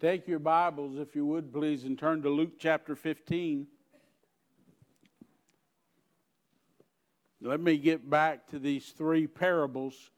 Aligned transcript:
Take 0.00 0.28
your 0.28 0.38
Bibles, 0.38 0.96
if 0.96 1.16
you 1.16 1.26
would, 1.26 1.52
please, 1.52 1.82
and 1.82 1.98
turn 1.98 2.22
to 2.22 2.28
Luke 2.28 2.52
chapter 2.56 2.94
15. 2.94 3.66
Let 7.42 7.60
me 7.60 7.76
get 7.78 8.08
back 8.08 8.46
to 8.50 8.60
these 8.60 8.90
three 8.90 9.26
parables 9.26 10.12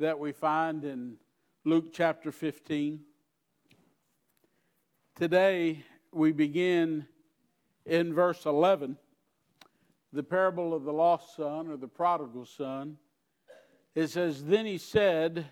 that 0.00 0.18
we 0.18 0.32
find 0.32 0.82
in 0.82 1.18
Luke 1.64 1.92
chapter 1.92 2.32
15. 2.32 2.98
Today, 5.14 5.84
we 6.10 6.32
begin 6.32 7.06
in 7.86 8.12
verse 8.12 8.44
11, 8.44 8.96
the 10.12 10.24
parable 10.24 10.74
of 10.74 10.82
the 10.82 10.92
lost 10.92 11.36
son 11.36 11.68
or 11.68 11.76
the 11.76 11.86
prodigal 11.86 12.44
son. 12.44 12.96
It 13.94 14.08
says, 14.08 14.42
Then 14.42 14.66
he 14.66 14.78
said, 14.78 15.46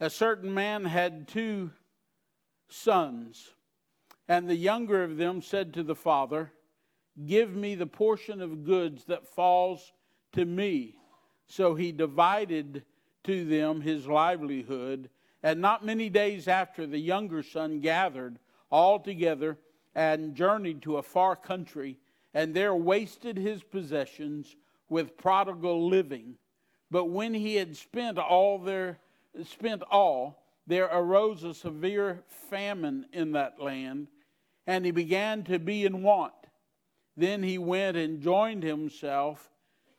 A 0.00 0.08
certain 0.08 0.54
man 0.54 0.86
had 0.86 1.28
two 1.28 1.72
sons. 2.68 3.50
And 4.28 4.48
the 4.48 4.56
younger 4.56 5.02
of 5.02 5.16
them 5.16 5.40
said 5.40 5.74
to 5.74 5.82
the 5.82 5.94
father, 5.94 6.52
Give 7.26 7.54
me 7.54 7.74
the 7.74 7.86
portion 7.86 8.40
of 8.40 8.64
goods 8.64 9.04
that 9.04 9.26
falls 9.26 9.92
to 10.32 10.44
me. 10.44 10.94
So 11.46 11.74
he 11.74 11.90
divided 11.92 12.84
to 13.24 13.44
them 13.44 13.80
his 13.80 14.06
livelihood. 14.06 15.10
And 15.42 15.60
not 15.60 15.84
many 15.84 16.08
days 16.08 16.46
after, 16.46 16.86
the 16.86 16.98
younger 16.98 17.42
son 17.42 17.80
gathered 17.80 18.38
all 18.70 19.00
together 19.00 19.58
and 19.94 20.34
journeyed 20.34 20.82
to 20.82 20.98
a 20.98 21.02
far 21.02 21.34
country, 21.34 21.98
and 22.34 22.54
there 22.54 22.74
wasted 22.74 23.36
his 23.36 23.62
possessions 23.62 24.54
with 24.88 25.16
prodigal 25.16 25.88
living. 25.88 26.36
But 26.90 27.06
when 27.06 27.34
he 27.34 27.56
had 27.56 27.76
spent 27.76 28.18
all 28.18 28.58
their 28.58 28.98
spent 29.44 29.82
all, 29.90 30.42
there 30.68 30.88
arose 30.92 31.44
a 31.44 31.54
severe 31.54 32.22
famine 32.50 33.06
in 33.14 33.32
that 33.32 33.58
land, 33.58 34.06
and 34.66 34.84
he 34.84 34.90
began 34.90 35.42
to 35.44 35.58
be 35.58 35.86
in 35.86 36.02
want. 36.02 36.34
Then 37.16 37.42
he 37.42 37.56
went 37.56 37.96
and 37.96 38.20
joined 38.20 38.62
himself 38.62 39.50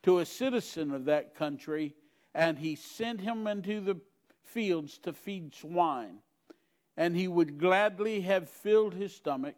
to 0.03 0.19
a 0.19 0.25
citizen 0.25 0.93
of 0.93 1.05
that 1.05 1.33
country, 1.33 1.95
and 2.35 2.57
he 2.57 2.75
sent 2.75 3.19
him 3.19 3.47
into 3.47 3.81
the 3.81 3.99
fields 4.43 4.99
to 4.99 5.11
feed 5.11 5.55
swine. 5.55 6.19
And 6.95 7.15
he 7.15 7.27
would 7.27 7.57
gladly 7.57 8.21
have 8.21 8.47
filled 8.47 8.93
his 8.93 9.15
stomach 9.15 9.55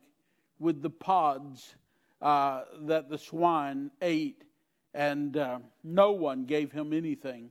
with 0.60 0.82
the 0.82 0.90
pods 0.90 1.76
uh, 2.22 2.64
that 2.84 3.10
the 3.10 3.18
swine 3.18 3.92
ate, 4.02 4.46
and 4.94 5.36
uh, 5.36 5.60
no 5.84 6.14
one 6.14 6.46
gave 6.46 6.72
him 6.72 6.94
anything. 6.94 7.50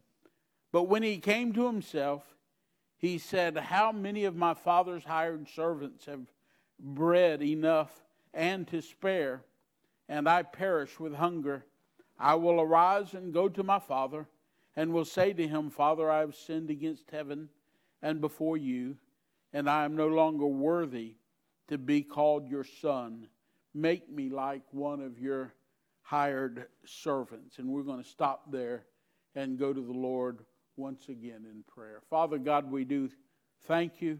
But 0.72 0.84
when 0.84 1.02
he 1.02 1.18
came 1.18 1.52
to 1.52 1.66
himself, 1.66 2.24
he 3.00 3.16
said, 3.16 3.56
How 3.56 3.92
many 3.92 4.26
of 4.26 4.36
my 4.36 4.52
father's 4.52 5.04
hired 5.04 5.48
servants 5.48 6.04
have 6.04 6.30
bread 6.78 7.42
enough 7.42 7.90
and 8.34 8.68
to 8.68 8.82
spare, 8.82 9.42
and 10.06 10.28
I 10.28 10.42
perish 10.42 11.00
with 11.00 11.14
hunger? 11.14 11.64
I 12.18 12.34
will 12.34 12.60
arise 12.60 13.14
and 13.14 13.32
go 13.32 13.48
to 13.48 13.62
my 13.62 13.78
father, 13.78 14.28
and 14.76 14.92
will 14.92 15.06
say 15.06 15.32
to 15.32 15.48
him, 15.48 15.70
Father, 15.70 16.10
I 16.10 16.20
have 16.20 16.34
sinned 16.34 16.68
against 16.68 17.10
heaven 17.10 17.48
and 18.02 18.20
before 18.20 18.58
you, 18.58 18.98
and 19.54 19.68
I 19.68 19.86
am 19.86 19.96
no 19.96 20.08
longer 20.08 20.46
worthy 20.46 21.14
to 21.68 21.78
be 21.78 22.02
called 22.02 22.48
your 22.48 22.64
son. 22.64 23.28
Make 23.72 24.10
me 24.10 24.28
like 24.28 24.62
one 24.72 25.00
of 25.00 25.18
your 25.18 25.54
hired 26.02 26.66
servants. 26.84 27.58
And 27.58 27.68
we're 27.68 27.82
going 27.82 28.02
to 28.02 28.08
stop 28.08 28.52
there 28.52 28.84
and 29.34 29.58
go 29.58 29.72
to 29.72 29.80
the 29.80 29.92
Lord 29.92 30.40
once 30.80 31.08
again 31.08 31.44
in 31.48 31.62
prayer. 31.68 32.00
Father 32.08 32.38
God, 32.38 32.70
we 32.70 32.84
do 32.84 33.10
thank 33.66 34.00
you 34.00 34.18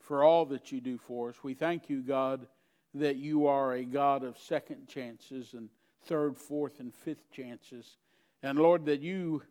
for 0.00 0.22
all 0.22 0.44
that 0.46 0.70
you 0.70 0.80
do 0.80 0.98
for 0.98 1.30
us. 1.30 1.36
We 1.42 1.54
thank 1.54 1.88
you, 1.88 2.02
God, 2.02 2.46
that 2.94 3.16
you 3.16 3.46
are 3.46 3.72
a 3.72 3.84
God 3.84 4.22
of 4.22 4.38
second 4.38 4.86
chances 4.86 5.54
and 5.54 5.70
third, 6.04 6.36
fourth, 6.36 6.78
and 6.80 6.94
fifth 6.94 7.30
chances. 7.32 7.96
And 8.42 8.58
Lord, 8.58 8.84
that 8.86 9.00
you 9.00 9.42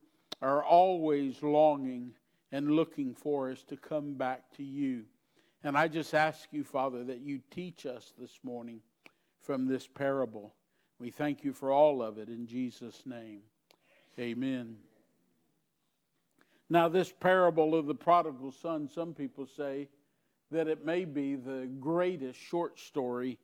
are 0.41 0.63
always 0.63 1.41
longing 1.41 2.12
and 2.51 2.72
looking 2.72 3.13
for 3.16 3.51
us 3.51 3.63
to 3.63 3.75
come 3.75 4.13
back 4.13 4.44
to 4.57 4.63
you. 4.63 5.03
And 5.63 5.78
I 5.78 5.88
just 5.88 6.13
ask 6.13 6.47
you, 6.51 6.63
Father, 6.63 7.03
that 7.06 7.22
you 7.22 7.41
teach 7.51 7.85
us 7.85 8.13
this 8.17 8.39
morning 8.44 8.79
from 9.41 9.67
this 9.67 9.88
parable. 9.88 10.53
We 11.00 11.09
thank 11.09 11.44
you 11.44 11.53
for 11.53 11.72
all 11.72 12.01
of 12.01 12.17
it 12.17 12.29
in 12.29 12.47
Jesus' 12.47 13.03
name. 13.06 13.41
Amen. 14.19 14.78
Now, 16.69 16.89
this 16.89 17.11
parable 17.11 17.75
of 17.75 17.85
the 17.85 17.95
prodigal 17.95 18.51
son, 18.51 18.89
some 18.94 19.13
people 19.13 19.47
say 19.47 19.88
that 20.51 20.67
it 20.67 20.85
may 20.85 21.05
be 21.05 21.35
the 21.35 21.69
greatest 21.79 22.39
short 22.39 22.79
story 22.79 23.38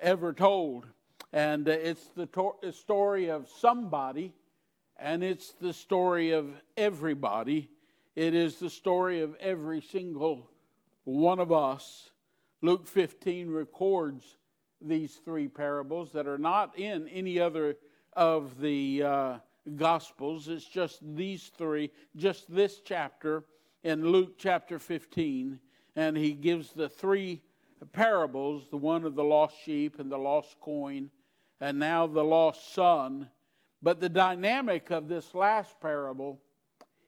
ever 0.00 0.32
told. 0.32 0.86
And 1.32 1.66
it's 1.66 2.08
the 2.08 2.26
to- 2.26 2.72
story 2.72 3.30
of 3.30 3.48
somebody, 3.48 4.34
and 4.98 5.22
it's 5.22 5.52
the 5.52 5.72
story 5.72 6.32
of 6.32 6.48
everybody. 6.76 7.70
It 8.16 8.34
is 8.34 8.58
the 8.58 8.70
story 8.70 9.20
of 9.22 9.34
every 9.36 9.80
single 9.80 10.50
one 11.04 11.38
of 11.38 11.52
us. 11.52 12.10
Luke 12.60 12.86
15 12.86 13.50
records 13.50 14.36
these 14.80 15.14
three 15.24 15.48
parables 15.48 16.12
that 16.12 16.26
are 16.26 16.38
not 16.38 16.78
in 16.78 17.08
any 17.08 17.38
other 17.40 17.76
of 18.14 18.60
the 18.60 19.02
uh, 19.02 19.38
Gospels. 19.76 20.48
It's 20.48 20.64
just 20.64 21.00
these 21.02 21.50
three, 21.56 21.90
just 22.16 22.52
this 22.52 22.80
chapter 22.84 23.44
in 23.82 24.10
Luke 24.10 24.38
chapter 24.38 24.78
15. 24.78 25.58
And 25.96 26.16
he 26.16 26.32
gives 26.32 26.72
the 26.72 26.88
three 26.88 27.42
parables 27.92 28.68
the 28.70 28.76
one 28.76 29.04
of 29.04 29.14
the 29.14 29.24
lost 29.24 29.56
sheep 29.64 29.98
and 29.98 30.10
the 30.10 30.18
lost 30.18 30.56
coin, 30.60 31.10
and 31.60 31.78
now 31.78 32.06
the 32.06 32.24
lost 32.24 32.74
son. 32.74 33.28
But 33.82 34.00
the 34.00 34.08
dynamic 34.08 34.90
of 34.90 35.08
this 35.08 35.34
last 35.34 35.80
parable 35.80 36.40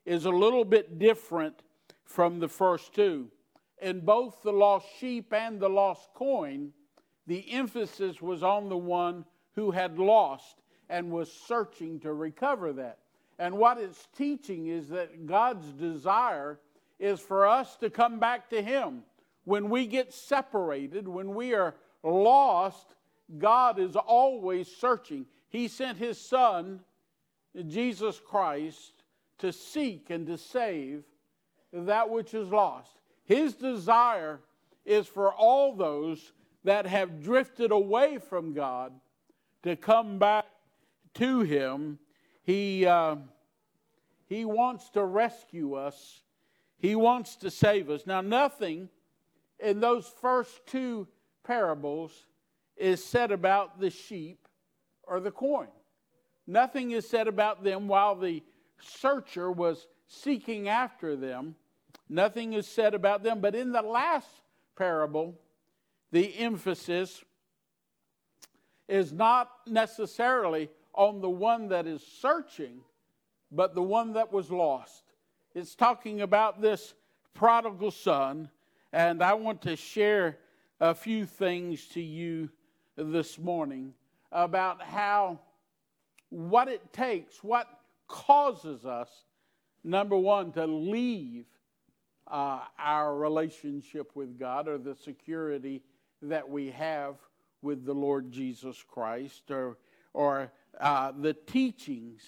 is 0.04 0.25
a 0.25 0.31
little 0.31 0.65
bit 0.65 0.99
different 0.99 1.62
from 2.04 2.38
the 2.38 2.49
first 2.49 2.94
two. 2.94 3.31
In 3.82 4.00
both 4.00 4.43
the 4.43 4.53
lost 4.53 4.87
sheep 4.99 5.32
and 5.32 5.59
the 5.59 5.69
lost 5.69 6.10
coin, 6.15 6.72
the 7.26 7.50
emphasis 7.53 8.20
was 8.20 8.43
on 8.43 8.69
the 8.69 8.76
one 8.76 9.25
who 9.54 9.70
had 9.70 9.99
lost 9.99 10.56
and 10.91 11.11
was 11.11 11.33
searching 11.33 12.01
to 12.01 12.12
recover 12.12 12.73
that. 12.75 12.99
And 13.39 13.56
what 13.56 13.78
it's 13.78 14.09
teaching 14.15 14.67
is 14.67 14.89
that 14.89 15.27
God's 15.27 15.67
desire 15.73 16.59
is 16.99 17.21
for 17.21 17.47
us 17.47 17.77
to 17.77 17.89
come 17.89 18.19
back 18.19 18.51
to 18.51 18.61
Him. 18.61 19.05
When 19.45 19.71
we 19.71 19.87
get 19.87 20.12
separated, 20.12 21.09
when 21.09 21.34
we 21.34 21.55
are 21.55 21.75
lost, 22.03 22.97
God 23.39 23.79
is 23.79 23.97
always 23.97 24.69
searching. 24.69 25.25
He 25.49 25.69
sent 25.69 25.97
His 25.97 26.21
Son, 26.21 26.81
Jesus 27.69 28.21
Christ, 28.21 29.05
to 29.39 29.53
seek 29.53 30.11
and 30.11 30.27
to 30.27 30.37
save 30.37 31.05
that 31.73 32.11
which 32.11 32.34
is 32.34 32.49
lost. 32.49 32.99
His 33.25 33.55
desire 33.55 34.41
is 34.84 35.06
for 35.06 35.33
all 35.33 35.75
those 35.75 36.33
that 36.65 36.87
have 36.87 37.23
drifted 37.23 37.71
away 37.71 38.19
from 38.19 38.53
God 38.53 38.93
to 39.62 39.77
come 39.77 40.19
back 40.19 40.47
to 41.15 41.41
him. 41.41 41.98
He, 42.43 42.87
uh, 42.87 43.16
he 44.26 44.44
wants 44.44 44.91
to 44.91 45.04
rescue 45.04 45.75
us, 45.75 46.22
he 46.78 46.94
wants 46.94 47.37
to 47.37 47.50
save 47.50 47.91
us. 47.91 48.06
Now, 48.06 48.21
nothing 48.21 48.88
in 49.59 49.81
those 49.81 50.06
first 50.20 50.66
two 50.66 51.06
parables 51.44 52.12
is 52.76 53.04
said 53.04 53.31
about 53.31 53.81
the 53.81 53.91
sheep 53.91 54.49
or 55.03 55.20
the 55.20 55.31
coin. 55.31 55.69
Nothing 56.47 56.93
is 56.93 57.09
said 57.09 57.28
about 57.28 57.62
them 57.62 57.87
while 57.87 58.16
the 58.16 58.43
searcher 58.81 59.53
was 59.53 59.87
seeking 60.06 60.69
after 60.69 61.15
them. 61.16 61.54
Nothing 62.09 62.54
is 62.54 62.66
said 62.66 62.94
about 62.94 63.22
them. 63.22 63.41
But 63.41 63.54
in 63.54 63.72
the 63.72 63.82
last 63.82 64.28
parable, 64.76 65.38
the 66.11 66.37
emphasis 66.38 67.23
is 68.88 69.12
not 69.12 69.50
necessarily 69.67 70.70
on 71.00 71.23
the 71.23 71.31
one 71.31 71.69
that 71.69 71.87
is 71.87 72.02
searching, 72.20 72.82
but 73.50 73.75
the 73.75 73.82
one 73.82 74.12
that 74.12 74.31
was 74.31 74.50
lost. 74.50 75.02
It's 75.55 75.75
talking 75.75 76.20
about 76.20 76.61
this 76.61 76.93
prodigal 77.32 77.91
son, 77.91 78.50
and 78.93 79.23
I 79.23 79.32
want 79.32 79.62
to 79.62 79.76
share 79.76 80.37
a 80.79 80.94
few 80.94 81.25
things 81.25 81.87
to 81.94 82.02
you 82.02 82.50
this 82.97 83.38
morning 83.38 83.94
about 84.31 84.82
how 84.82 85.41
what 86.29 86.69
it 86.69 86.93
takes, 86.93 87.43
what 87.43 87.67
causes 88.06 88.85
us, 88.85 89.08
number 89.82 90.19
one, 90.19 90.52
to 90.52 90.67
leave 90.67 91.47
uh, 92.31 92.61
our 92.79 93.17
relationship 93.17 94.14
with 94.14 94.38
God 94.38 94.69
or 94.69 94.76
the 94.76 94.94
security 94.94 95.82
that 96.20 96.47
we 96.47 96.70
have 96.73 97.14
with 97.62 97.87
the 97.87 97.94
Lord 97.94 98.31
Jesus 98.31 98.85
Christ 98.87 99.50
or, 99.50 99.79
or 100.12 100.52
uh, 100.78 101.12
the 101.19 101.34
teachings 101.34 102.22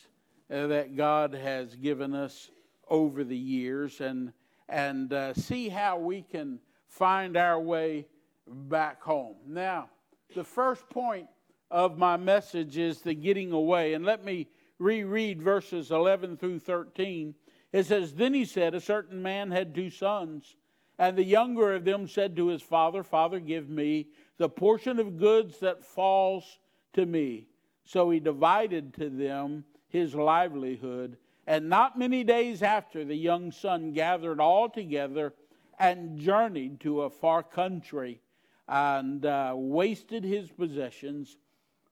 uh, 0.50 0.66
that 0.66 0.96
God 0.96 1.34
has 1.34 1.76
given 1.76 2.14
us 2.14 2.50
over 2.88 3.24
the 3.24 3.36
years 3.36 4.00
and, 4.00 4.32
and 4.68 5.12
uh, 5.12 5.34
see 5.34 5.68
how 5.68 5.98
we 5.98 6.22
can 6.22 6.58
find 6.88 7.36
our 7.36 7.60
way 7.60 8.06
back 8.46 9.02
home. 9.02 9.36
Now, 9.46 9.88
the 10.34 10.44
first 10.44 10.88
point 10.90 11.28
of 11.70 11.96
my 11.96 12.16
message 12.16 12.76
is 12.76 13.00
the 13.00 13.14
getting 13.14 13.52
away. 13.52 13.94
And 13.94 14.04
let 14.04 14.24
me 14.24 14.48
reread 14.78 15.40
verses 15.42 15.90
11 15.90 16.36
through 16.36 16.58
13. 16.58 17.34
It 17.72 17.86
says, 17.86 18.14
Then 18.14 18.34
he 18.34 18.44
said, 18.44 18.74
A 18.74 18.80
certain 18.80 19.22
man 19.22 19.50
had 19.50 19.74
two 19.74 19.90
sons. 19.90 20.56
And 20.98 21.16
the 21.16 21.24
younger 21.24 21.74
of 21.74 21.84
them 21.84 22.06
said 22.06 22.36
to 22.36 22.48
his 22.48 22.62
father, 22.62 23.02
Father, 23.02 23.40
give 23.40 23.68
me 23.68 24.08
the 24.36 24.48
portion 24.48 24.98
of 24.98 25.16
goods 25.16 25.58
that 25.60 25.82
falls 25.82 26.58
to 26.92 27.06
me. 27.06 27.48
So 27.84 28.10
he 28.10 28.20
divided 28.20 28.94
to 28.94 29.10
them 29.10 29.64
his 29.88 30.14
livelihood. 30.14 31.16
And 31.46 31.68
not 31.68 31.98
many 31.98 32.24
days 32.24 32.62
after, 32.62 33.04
the 33.04 33.16
young 33.16 33.50
son 33.50 33.92
gathered 33.92 34.40
all 34.40 34.68
together 34.68 35.34
and 35.78 36.18
journeyed 36.18 36.80
to 36.80 37.02
a 37.02 37.10
far 37.10 37.42
country 37.42 38.20
and 38.68 39.26
uh, 39.26 39.52
wasted 39.56 40.24
his 40.24 40.50
possessions 40.50 41.36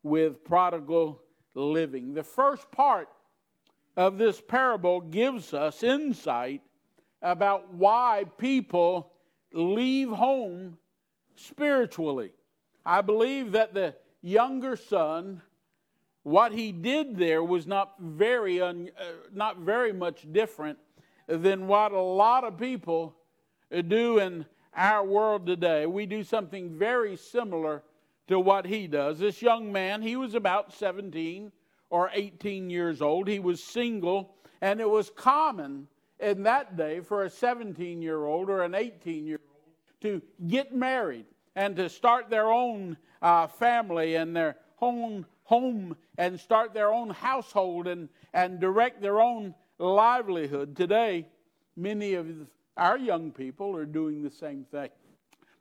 with 0.03 0.45
prodigal 0.45 1.21
living. 1.55 2.15
The 2.15 2.23
first 2.23 2.71
part 2.71 3.09
of 3.97 4.19
this 4.19 4.41
parable 4.41 5.01
gives 5.01 5.53
us 5.53 5.83
insight 5.83 6.63
about 7.23 7.75
why 7.75 8.25
people 8.39 9.13
leave 9.53 10.11
home 10.11 10.79
spiritually. 11.35 12.31
I 12.87 13.03
believe 13.03 13.53
that 13.53 13.75
the 13.75 13.95
younger 14.23 14.77
son, 14.77 15.43
what 16.23 16.53
he 16.53 16.73
did 16.73 17.17
there 17.17 17.43
was 17.43 17.67
not 17.67 17.95
very, 17.99 18.61
un, 18.61 18.91
uh, 18.99 19.05
not 19.33 19.59
very 19.59 19.93
much 19.93 20.31
different 20.33 20.79
than 21.27 21.67
what 21.67 21.93
a 21.93 22.01
lot 22.01 22.45
of 22.45 22.59
people 22.59 23.15
do 23.89 24.19
in 24.19 24.45
our 24.75 25.05
world 25.05 25.47
today. 25.47 25.87
We 25.87 26.07
do 26.07 26.23
something 26.23 26.79
very 26.79 27.17
similar 27.17 27.83
to 28.29 28.39
what 28.39 28.67
he 28.67 28.87
does. 28.87 29.19
This 29.19 29.43
young 29.43 29.73
man, 29.73 30.03
he 30.03 30.17
was 30.17 30.35
about 30.35 30.73
17 30.73 31.51
or 31.89 32.11
18 32.13 32.71
years 32.71 33.03
old. 33.03 33.27
He 33.27 33.41
was 33.41 33.63
single, 33.63 34.37
and 34.61 34.81
it 34.81 34.89
was 34.89 35.11
common 35.11 35.89
in 36.21 36.43
that 36.45 36.77
day 36.77 37.01
for 37.01 37.25
a 37.25 37.31
17 37.31 38.03
year 38.03 38.25
old 38.25 38.51
or 38.51 38.63
an 38.63 38.75
18 38.75 39.27
year 39.27 39.41
old 39.53 39.75
to 40.03 40.23
get 40.47 40.75
married 40.75 41.25
and 41.57 41.77
to 41.77 41.89
start 41.89 42.31
their 42.31 42.51
own 42.51 42.97
uh, 43.23 43.47
family 43.47 44.15
and 44.15 44.35
their 44.35 44.57
own 44.81 45.27
home 45.51 45.97
and 46.17 46.39
start 46.39 46.73
their 46.73 46.93
own 46.93 47.11
household 47.11 47.89
and, 47.89 48.09
and 48.33 48.61
direct 48.61 49.03
their 49.03 49.21
own 49.21 49.53
livelihood. 49.79 50.77
Today, 50.77 51.27
many 51.77 52.15
of 52.15 52.29
our 52.77 52.97
young 52.97 53.33
people 53.33 53.77
are 53.77 53.85
doing 53.85 54.23
the 54.23 54.31
same 54.31 54.65
thing. 54.71 54.91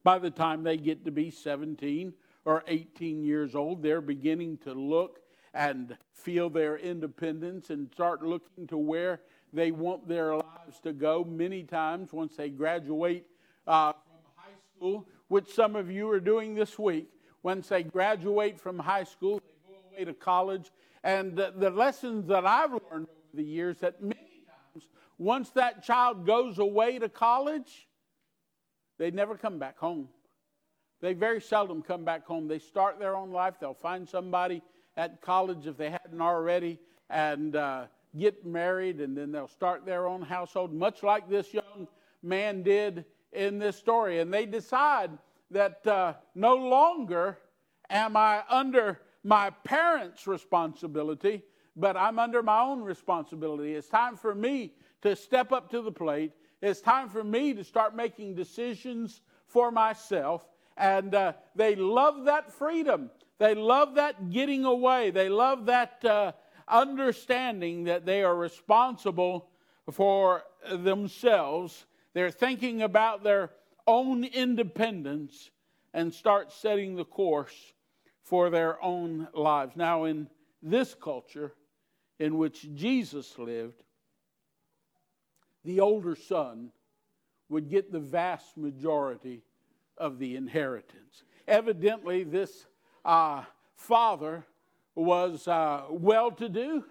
By 0.03 0.19
the 0.19 0.29
time 0.29 0.61
they 0.61 0.77
get 0.77 1.05
to 1.05 1.11
be 1.11 1.31
17 1.31 2.13
or 2.45 2.63
18 2.67 3.23
years 3.23 3.55
old, 3.55 3.81
they're 3.81 3.99
beginning 3.99 4.59
to 4.59 4.73
look 4.73 5.21
and 5.55 5.97
feel 6.13 6.51
their 6.51 6.77
independence 6.77 7.71
and 7.71 7.91
start 7.91 8.21
looking 8.21 8.67
to 8.67 8.77
where 8.77 9.21
they 9.51 9.71
want 9.71 10.07
their 10.07 10.35
lives 10.35 10.79
to 10.83 10.93
go. 10.93 11.23
Many 11.23 11.63
times, 11.63 12.13
once 12.13 12.35
they 12.35 12.49
graduate 12.49 13.25
uh, 13.65 13.93
from 13.93 14.21
high 14.35 14.51
school, 14.77 15.07
which 15.29 15.51
some 15.51 15.75
of 15.75 15.89
you 15.89 16.07
are 16.11 16.19
doing 16.19 16.53
this 16.53 16.77
week, 16.77 17.09
once 17.41 17.69
they 17.69 17.81
graduate 17.81 18.59
from 18.59 18.77
high 18.77 19.03
school, 19.03 19.41
away 19.99 20.05
to 20.05 20.13
college. 20.13 20.71
And 21.03 21.35
the, 21.35 21.53
the 21.55 21.69
lessons 21.69 22.27
that 22.27 22.45
I've 22.45 22.71
learned 22.71 23.07
over 23.07 23.33
the 23.33 23.43
years 23.43 23.79
that 23.79 24.01
many 24.01 24.43
times, 24.73 24.87
once 25.17 25.49
that 25.51 25.83
child 25.83 26.25
goes 26.25 26.59
away 26.59 26.99
to 26.99 27.09
college, 27.09 27.87
they 28.97 29.11
never 29.11 29.37
come 29.37 29.59
back 29.59 29.77
home. 29.77 30.09
They 31.01 31.13
very 31.13 31.39
seldom 31.39 31.81
come 31.81 32.03
back 32.03 32.25
home. 32.25 32.47
They 32.47 32.59
start 32.59 32.99
their 32.99 33.15
own 33.15 33.31
life. 33.31 33.55
They'll 33.59 33.73
find 33.73 34.07
somebody 34.07 34.61
at 34.97 35.21
college 35.21 35.65
if 35.65 35.77
they 35.77 35.89
hadn't 35.89 36.21
already 36.21 36.79
and 37.09 37.55
uh, 37.55 37.85
get 38.17 38.45
married, 38.45 38.99
and 38.99 39.17
then 39.17 39.31
they'll 39.31 39.47
start 39.47 39.85
their 39.85 40.07
own 40.07 40.21
household, 40.21 40.73
much 40.73 41.01
like 41.03 41.29
this 41.29 41.53
young 41.53 41.87
man 42.21 42.61
did 42.63 43.05
in 43.31 43.59
this 43.59 43.77
story. 43.77 44.19
And 44.19 44.33
they 44.33 44.45
decide 44.45 45.11
that 45.51 45.87
uh, 45.87 46.13
no 46.35 46.55
longer 46.55 47.37
am 47.89 48.17
I 48.17 48.43
under 48.49 48.99
my 49.23 49.49
parents' 49.63 50.27
responsibility, 50.27 51.43
but 51.75 51.97
I'm 51.97 52.19
under 52.19 52.41
my 52.41 52.61
own 52.61 52.81
responsibility. 52.81 53.75
It's 53.75 53.89
time 53.89 54.15
for 54.15 54.33
me 54.33 54.73
to 55.01 55.15
step 55.15 55.51
up 55.51 55.69
to 55.71 55.81
the 55.81 55.91
plate. 55.91 56.33
It's 56.61 56.81
time 56.81 57.09
for 57.09 57.23
me 57.23 57.53
to 57.53 57.63
start 57.63 57.95
making 57.95 58.35
decisions 58.35 59.21
for 59.47 59.71
myself 59.71 60.47
and 60.79 61.13
uh, 61.13 61.33
they 61.55 61.75
love 61.75 62.25
that 62.25 62.51
freedom. 62.51 63.11
They 63.37 63.53
love 63.53 63.95
that 63.95 64.31
getting 64.31 64.65
away. 64.65 65.11
They 65.11 65.29
love 65.29 65.65
that 65.65 66.03
uh, 66.03 66.31
understanding 66.67 67.83
that 67.83 68.05
they 68.05 68.23
are 68.23 68.35
responsible 68.35 69.49
for 69.91 70.43
themselves. 70.71 71.85
They're 72.13 72.31
thinking 72.31 72.81
about 72.81 73.23
their 73.23 73.51
own 73.85 74.23
independence 74.23 75.51
and 75.93 76.13
start 76.13 76.51
setting 76.51 76.95
the 76.95 77.05
course 77.05 77.73
for 78.29 78.51
their 78.51 78.81
own 78.83 79.27
lives. 79.33 79.75
Now, 79.75 80.03
in 80.03 80.29
this 80.61 80.93
culture 80.93 81.55
in 82.19 82.37
which 82.37 82.67
Jesus 82.75 83.39
lived, 83.39 83.81
the 85.65 85.79
older 85.79 86.15
son 86.15 86.71
would 87.49 87.71
get 87.71 87.91
the 87.91 87.99
vast 87.99 88.55
majority 88.55 89.41
of 89.97 90.19
the 90.19 90.35
inheritance. 90.35 91.23
Evidently, 91.47 92.23
this 92.23 92.67
uh, 93.03 93.41
father 93.75 94.45
was 94.93 95.47
uh, 95.47 95.85
well 95.89 96.29
to 96.29 96.49
do. 96.49 96.85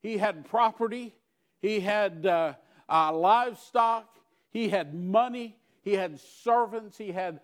He 0.00 0.16
had 0.16 0.48
property, 0.48 1.12
he 1.60 1.80
had 1.80 2.24
uh, 2.24 2.52
uh 2.88 3.12
livestock, 3.12 4.06
he 4.50 4.68
had 4.68 4.94
money, 4.94 5.56
he 5.82 5.94
had 5.94 6.20
servants, 6.20 6.96
he 6.96 7.10
had 7.10 7.40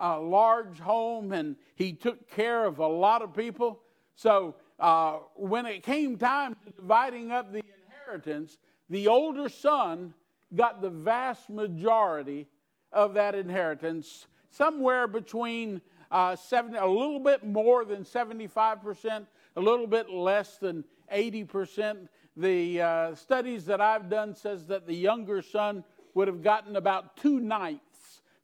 a, 0.00 0.18
large 0.18 0.78
home, 0.80 1.32
and 1.32 1.56
he 1.74 1.92
took 1.92 2.28
care 2.30 2.64
of 2.64 2.78
a 2.78 2.86
lot 2.86 3.22
of 3.22 3.34
people. 3.34 3.80
So, 4.14 4.56
uh, 4.78 5.18
when 5.34 5.66
it 5.66 5.82
came 5.82 6.16
time 6.16 6.56
to 6.64 6.72
dividing 6.72 7.30
up 7.30 7.52
the 7.52 7.62
inheritance, 7.86 8.58
the 8.88 9.08
older 9.08 9.48
son 9.48 10.14
got 10.54 10.80
the 10.80 10.90
vast 10.90 11.50
majority 11.50 12.48
of 12.92 13.14
that 13.14 13.34
inheritance, 13.34 14.26
somewhere 14.50 15.06
between 15.06 15.80
uh, 16.10 16.34
70, 16.34 16.78
a 16.78 16.86
little 16.86 17.20
bit 17.20 17.44
more 17.44 17.84
than 17.84 18.02
75%, 18.04 19.26
a 19.56 19.60
little 19.60 19.86
bit 19.86 20.10
less 20.10 20.56
than 20.56 20.84
80%. 21.12 22.08
The 22.36 22.80
uh, 22.80 23.14
studies 23.14 23.64
that 23.66 23.80
I've 23.80 24.08
done 24.08 24.34
says 24.34 24.66
that 24.66 24.86
the 24.86 24.94
younger 24.94 25.42
son 25.42 25.84
would 26.14 26.28
have 26.28 26.42
gotten 26.42 26.76
about 26.76 27.16
two 27.16 27.38
ninths. 27.40 27.89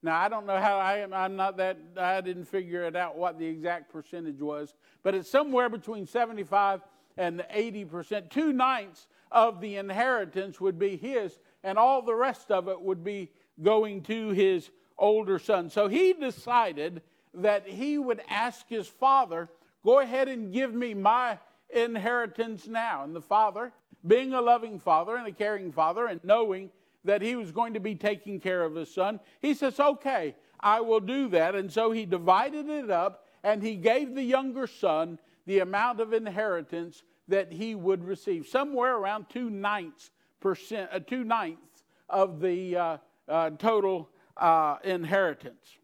Now 0.07 0.21
I 0.21 0.29
don't 0.29 0.47
know 0.47 0.61
how 0.61 0.79
I 0.79 0.99
am. 0.99 1.13
I'm 1.13 1.35
not 1.35 1.57
that. 1.57 1.79
I 1.97 2.21
didn't 2.21 2.45
figure 2.45 2.85
it 2.85 2.95
out 2.95 3.19
what 3.19 3.41
the 3.41 3.47
exact 3.47 3.91
percentage 3.91 4.41
was, 4.41 4.73
but 5.03 5.17
it's 5.17 5.29
somewhere 5.29 5.69
between 5.69 6.07
75 6.07 6.83
and 7.17 7.45
80 7.51 7.85
percent. 7.87 8.31
Two 8.31 8.53
ninths 8.53 9.09
of 9.33 9.61
the 9.61 9.75
inheritance 9.75 10.61
would 10.61 10.79
be 10.79 10.97
his, 10.97 11.41
and 11.65 11.77
all 11.77 12.03
the 12.03 12.15
rest 12.15 12.53
of 12.53 12.69
it 12.69 12.81
would 12.81 13.03
be 13.03 13.33
going 13.61 14.01
to 14.03 14.29
his 14.29 14.71
older 14.97 15.41
son. 15.41 15.71
So 15.71 15.89
he 15.89 16.13
decided 16.13 17.03
that 17.35 17.67
he 17.67 17.99
would 17.99 18.23
ask 18.29 18.69
his 18.69 18.87
father, 18.87 19.49
Go 19.85 19.99
ahead 19.99 20.29
and 20.29 20.53
give 20.53 20.73
me 20.73 20.95
my 20.95 21.41
inheritance 21.69 22.69
now. 22.69 23.03
And 23.03 23.15
the 23.15 23.21
father, 23.21 23.73
being 24.07 24.35
a 24.35 24.41
loving 24.41 24.79
father 24.79 25.17
and 25.17 25.27
a 25.27 25.33
caring 25.33 25.73
father, 25.73 26.07
and 26.07 26.23
knowing 26.23 26.71
that 27.07 27.23
he 27.23 27.37
was 27.37 27.51
going 27.53 27.75
to 27.75 27.81
be 27.81 27.95
taking 27.95 28.39
care 28.39 28.63
of 28.63 28.75
his 28.75 28.93
son, 28.93 29.21
he 29.41 29.55
says, 29.55 29.81
Okay, 29.81 30.35
I 30.61 30.81
will 30.81 31.01
do 31.01 31.29
that. 31.29 31.55
And 31.55 31.73
so 31.73 31.91
he 31.91 32.07
divided 32.07 32.69
it 32.69 32.91
up 32.91 33.25
and 33.43 33.63
he 33.63 33.77
gave 33.77 34.15
the 34.15 34.23
younger 34.23 34.67
son 34.67 35.19
the 35.47 35.61
amount 35.61 36.01
of 36.01 36.13
inheritance 36.13 37.03
that 37.29 37.53
he 37.53 37.75
would 37.75 38.05
receive, 38.05 38.47
somewhere 38.47 38.97
around 38.97 39.27
two 39.29 39.51
ninths 39.51 40.11
percent, 40.41 40.91
uh, 40.93 40.99
two 41.01 41.25
ninths 41.25 41.85
of 42.09 42.41
the 42.41 42.77
uh, 42.77 42.97
uh, 43.29 43.51
total 43.51 44.09
uh, 44.37 44.77
inheritance. 44.85 45.79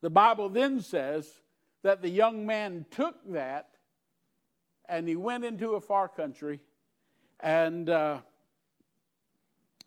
The 0.00 0.10
Bible 0.10 0.48
then 0.48 0.80
says 0.80 1.28
that 1.82 2.02
the 2.02 2.08
young 2.08 2.46
man 2.46 2.86
took 2.90 3.16
that 3.32 3.68
and 4.88 5.06
he 5.06 5.16
went 5.16 5.44
into 5.44 5.74
a 5.74 5.80
far 5.80 6.08
country 6.08 6.60
and 7.38 7.88
uh, 7.88 8.18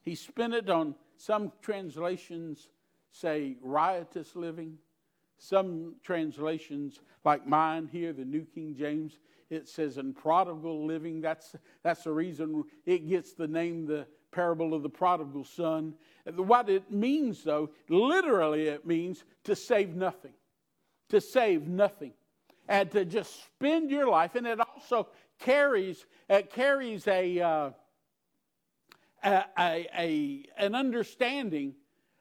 he 0.04 0.16
spent 0.16 0.54
it 0.54 0.70
on 0.70 0.96
some 1.18 1.52
translations 1.62 2.70
say 3.14 3.56
riotous 3.62 4.36
living. 4.36 4.78
Some 5.38 5.96
translations, 6.04 7.02
like 7.24 7.48
mine 7.48 7.90
here, 7.92 8.14
the 8.14 8.26
New 8.26 8.46
King 8.46 8.76
James, 8.78 9.20
it 9.50 9.68
says 9.68 9.98
in 9.98 10.14
prodigal 10.14 10.86
living. 10.86 11.22
That's, 11.22 11.56
that's 11.84 12.04
the 12.04 12.12
reason 12.12 12.64
it 12.86 13.08
gets 13.08 13.34
the 13.34 13.48
name 13.48 13.86
the 13.86 14.08
parable 14.32 14.74
of 14.74 14.84
the 14.84 14.90
prodigal 14.90 15.44
son. 15.44 15.94
What 16.36 16.70
it 16.70 16.92
means, 16.92 17.44
though, 17.44 17.70
literally, 17.90 18.68
it 18.68 18.86
means 18.86 19.24
to 19.44 19.56
save 19.56 19.96
nothing, 19.96 20.34
to 21.10 21.22
save 21.22 21.68
nothing, 21.68 22.14
and 22.68 22.90
to 22.92 23.06
just 23.06 23.46
spend 23.46 23.92
your 23.92 24.08
life. 24.08 24.36
And 24.36 24.48
it 24.48 24.60
also 24.60 25.08
carries 25.40 26.06
it 26.30 26.52
carries 26.52 27.06
a, 27.08 27.40
uh, 27.42 27.70
a, 29.24 29.46
a, 29.58 29.88
a, 29.98 30.46
an 30.58 30.76
understanding 30.76 31.74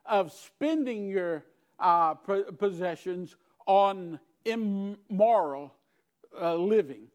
of 0.07 0.33
spending 0.33 1.09
your 1.09 1.45
uh, 1.79 2.15
possessions 2.15 3.37
on 3.67 4.19
immoral 4.45 5.75
uh, 6.41 6.55
living. 6.55 7.09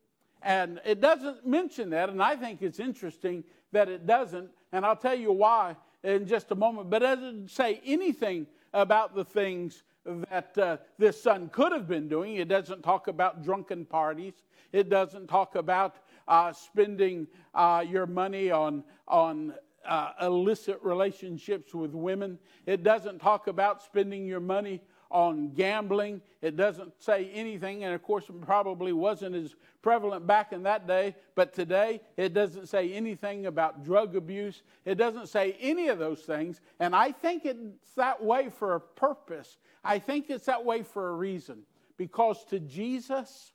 And 0.43 0.79
it 0.85 1.01
doesn't 1.01 1.45
mention 1.45 1.89
that, 1.91 2.09
and 2.09 2.21
I 2.21 2.35
think 2.35 2.61
it's 2.61 2.79
interesting 2.79 3.43
that 3.71 3.89
it 3.89 4.05
doesn't, 4.05 4.49
and 4.71 4.85
I'll 4.85 4.95
tell 4.95 5.15
you 5.15 5.31
why 5.31 5.75
in 6.03 6.27
just 6.27 6.51
a 6.51 6.55
moment, 6.55 6.89
but 6.89 7.01
it 7.01 7.05
doesn't 7.05 7.51
say 7.51 7.81
anything 7.85 8.47
about 8.73 9.15
the 9.15 9.25
things 9.25 9.83
that 10.29 10.57
uh, 10.57 10.77
this 10.97 11.21
son 11.21 11.49
could 11.49 11.71
have 11.71 11.87
been 11.87 12.07
doing. 12.07 12.35
It 12.35 12.47
doesn't 12.47 12.81
talk 12.81 13.07
about 13.07 13.43
drunken 13.43 13.85
parties. 13.85 14.33
It 14.71 14.89
doesn't 14.89 15.27
talk 15.27 15.55
about 15.55 15.97
uh, 16.27 16.53
spending 16.53 17.27
uh, 17.53 17.83
your 17.87 18.05
money 18.05 18.51
on, 18.51 18.83
on 19.07 19.53
uh, 19.87 20.11
illicit 20.21 20.79
relationships 20.83 21.73
with 21.73 21.93
women. 21.93 22.37
It 22.65 22.83
doesn't 22.83 23.19
talk 23.19 23.47
about 23.47 23.81
spending 23.81 24.25
your 24.25 24.39
money 24.39 24.81
on 25.09 25.53
gambling. 25.53 26.21
It 26.41 26.55
doesn't 26.55 27.01
say 27.01 27.29
anything, 27.33 27.83
and 27.83 27.93
of 27.93 28.03
course, 28.03 28.25
it 28.29 28.41
probably 28.41 28.93
wasn't 28.93 29.35
as 29.35 29.55
prevalent 29.81 30.27
back 30.27 30.51
in 30.51 30.63
that 30.63 30.87
day, 30.87 31.15
but 31.35 31.53
today 31.53 32.01
it 32.17 32.33
doesn't 32.33 32.67
say 32.67 32.91
anything 32.91 33.45
about 33.45 33.85
drug 33.85 34.15
abuse. 34.15 34.63
It 34.85 34.95
doesn't 34.95 35.27
say 35.27 35.55
any 35.59 35.87
of 35.87 35.97
those 35.97 36.21
things, 36.21 36.59
and 36.79 36.95
I 36.95 37.11
think 37.11 37.45
it's 37.45 37.93
that 37.95 38.21
way 38.21 38.49
for 38.49 38.75
a 38.75 38.81
purpose. 38.81 39.57
I 39.83 39.99
think 39.99 40.29
it's 40.29 40.45
that 40.45 40.65
way 40.65 40.83
for 40.83 41.09
a 41.09 41.13
reason. 41.13 41.63
Because 41.95 42.43
to 42.45 42.59
Jesus, 42.59 43.53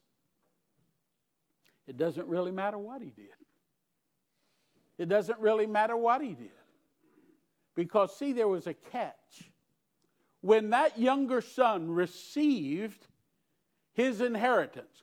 it 1.87 1.97
doesn't 1.97 2.27
really 2.27 2.51
matter 2.51 2.79
what 2.79 3.03
he 3.03 3.11
did. 3.11 3.29
It 5.03 5.09
doesn't 5.09 5.41
really 5.41 5.67
matter 5.67 5.97
what 5.97 6.23
he 6.23 6.35
did. 6.35 6.53
Because, 7.75 8.17
see, 8.17 8.33
there 8.33 8.47
was 8.47 8.69
a 8.69 8.75
catch 8.75 9.51
when 10.43 10.71
that 10.71 10.97
younger 10.97 11.41
son 11.41 11.91
received 11.91 13.09
his 13.95 14.21
inheritance. 14.21 15.03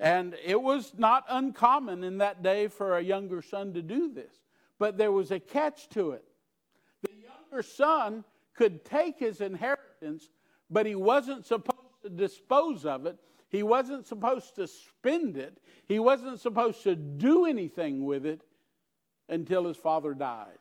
And 0.00 0.34
it 0.42 0.60
was 0.60 0.94
not 0.96 1.26
uncommon 1.28 2.04
in 2.04 2.18
that 2.18 2.42
day 2.42 2.68
for 2.68 2.96
a 2.96 3.02
younger 3.02 3.42
son 3.42 3.74
to 3.74 3.82
do 3.82 4.10
this, 4.10 4.32
but 4.78 4.96
there 4.96 5.12
was 5.12 5.30
a 5.30 5.38
catch 5.38 5.90
to 5.90 6.12
it. 6.12 6.24
The 7.02 7.10
younger 7.12 7.62
son 7.62 8.24
could 8.54 8.82
take 8.82 9.18
his 9.18 9.42
inheritance, 9.42 10.30
but 10.70 10.86
he 10.86 10.94
wasn't 10.94 11.44
supposed 11.44 12.00
to 12.02 12.08
dispose 12.08 12.86
of 12.86 13.04
it. 13.04 13.18
He 13.50 13.62
wasn't 13.62 14.06
supposed 14.06 14.54
to 14.54 14.66
spend 14.66 15.36
it. 15.36 15.58
He 15.86 15.98
wasn't 15.98 16.40
supposed 16.40 16.82
to 16.84 16.96
do 16.96 17.44
anything 17.44 18.06
with 18.06 18.24
it 18.24 18.40
until 19.32 19.64
his 19.64 19.76
father 19.76 20.14
died. 20.14 20.58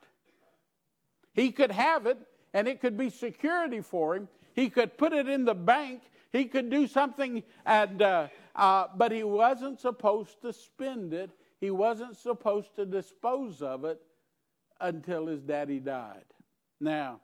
He 1.33 1.51
could 1.51 1.71
have 1.71 2.05
it 2.05 2.17
and 2.53 2.67
it 2.67 2.81
could 2.81 2.97
be 2.97 3.09
security 3.09 3.81
for 3.81 4.15
him. 4.15 4.27
He 4.53 4.69
could 4.69 4.97
put 4.97 5.13
it 5.13 5.27
in 5.27 5.45
the 5.45 5.53
bank. 5.53 6.01
He 6.31 6.45
could 6.45 6.69
do 6.69 6.87
something, 6.87 7.43
and 7.65 8.01
uh, 8.01 8.27
uh, 8.55 8.87
but 8.95 9.11
he 9.11 9.23
wasn't 9.23 9.79
supposed 9.79 10.41
to 10.41 10.53
spend 10.53 11.13
it. 11.13 11.29
He 11.59 11.71
wasn't 11.71 12.17
supposed 12.17 12.75
to 12.77 12.85
dispose 12.85 13.61
of 13.61 13.83
it 13.83 14.01
until 14.79 15.27
his 15.27 15.41
daddy 15.41 15.79
died. 15.79 16.23
Now, 16.79 17.19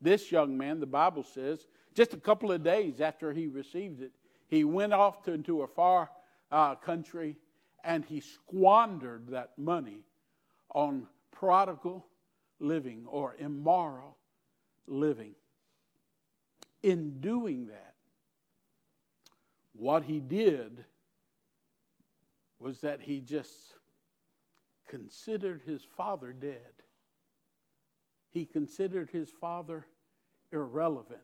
this 0.00 0.30
young 0.30 0.56
man, 0.56 0.80
the 0.80 0.86
Bible 0.86 1.24
says, 1.24 1.66
just 1.94 2.14
a 2.14 2.16
couple 2.16 2.52
of 2.52 2.62
days 2.62 3.00
after 3.00 3.32
he 3.32 3.48
received 3.48 4.00
it, 4.00 4.12
he 4.48 4.64
went 4.64 4.92
off 4.92 5.22
to, 5.24 5.32
into 5.32 5.62
a 5.62 5.66
far 5.66 6.10
uh, 6.50 6.76
country 6.76 7.36
and 7.84 8.04
he 8.04 8.20
squandered 8.20 9.28
that 9.28 9.50
money 9.58 10.04
on 10.74 11.06
prodigal 11.32 12.06
living 12.58 13.04
or 13.06 13.34
immoral 13.38 14.16
living. 14.86 15.34
In 16.82 17.20
doing 17.20 17.66
that, 17.66 17.94
what 19.72 20.04
he 20.04 20.20
did 20.20 20.84
was 22.58 22.80
that 22.80 23.00
he 23.00 23.20
just 23.20 23.52
considered 24.88 25.62
his 25.64 25.82
father 25.96 26.32
dead. 26.32 26.82
He 28.30 28.44
considered 28.44 29.10
his 29.10 29.30
father 29.30 29.86
irrelevant. 30.52 31.20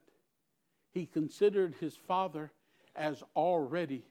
He 0.92 1.06
considered 1.06 1.74
his 1.78 1.96
father 1.96 2.52
as 2.94 3.22
already 3.34 4.04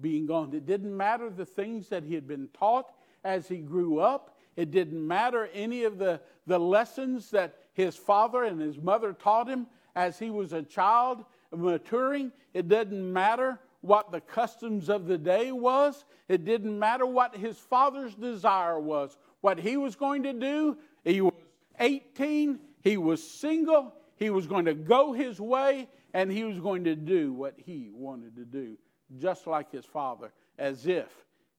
being 0.00 0.26
gone. 0.26 0.52
It 0.52 0.66
didn't 0.66 0.94
matter 0.94 1.30
the 1.30 1.46
things 1.46 1.88
that 1.88 2.04
he 2.04 2.14
had 2.14 2.28
been 2.28 2.48
taught 2.52 2.92
as 3.24 3.48
he 3.48 3.58
grew 3.58 3.98
up. 3.98 4.35
It 4.56 4.70
didn't 4.70 5.06
matter 5.06 5.48
any 5.52 5.84
of 5.84 5.98
the, 5.98 6.20
the 6.46 6.58
lessons 6.58 7.30
that 7.30 7.56
his 7.72 7.94
father 7.94 8.44
and 8.44 8.60
his 8.60 8.78
mother 8.78 9.12
taught 9.12 9.48
him 9.48 9.66
as 9.94 10.18
he 10.18 10.30
was 10.30 10.52
a 10.52 10.62
child 10.62 11.24
maturing. 11.54 12.32
It 12.54 12.68
didn't 12.68 13.12
matter 13.12 13.60
what 13.82 14.10
the 14.10 14.20
customs 14.20 14.88
of 14.88 15.06
the 15.06 15.18
day 15.18 15.52
was. 15.52 16.04
It 16.28 16.44
didn't 16.44 16.78
matter 16.78 17.06
what 17.06 17.36
his 17.36 17.58
father's 17.58 18.14
desire 18.14 18.80
was. 18.80 19.16
What 19.42 19.58
he 19.58 19.76
was 19.76 19.94
going 19.94 20.22
to 20.24 20.32
do, 20.32 20.78
he 21.04 21.20
was 21.20 21.34
18, 21.78 22.58
he 22.82 22.96
was 22.96 23.22
single, 23.22 23.94
he 24.16 24.30
was 24.30 24.46
going 24.46 24.64
to 24.64 24.74
go 24.74 25.12
his 25.12 25.40
way, 25.40 25.88
and 26.14 26.32
he 26.32 26.44
was 26.44 26.58
going 26.58 26.84
to 26.84 26.96
do 26.96 27.32
what 27.32 27.54
he 27.58 27.90
wanted 27.92 28.34
to 28.36 28.44
do, 28.44 28.76
just 29.18 29.46
like 29.46 29.70
his 29.70 29.84
father, 29.84 30.32
as 30.58 30.86
if 30.86 31.08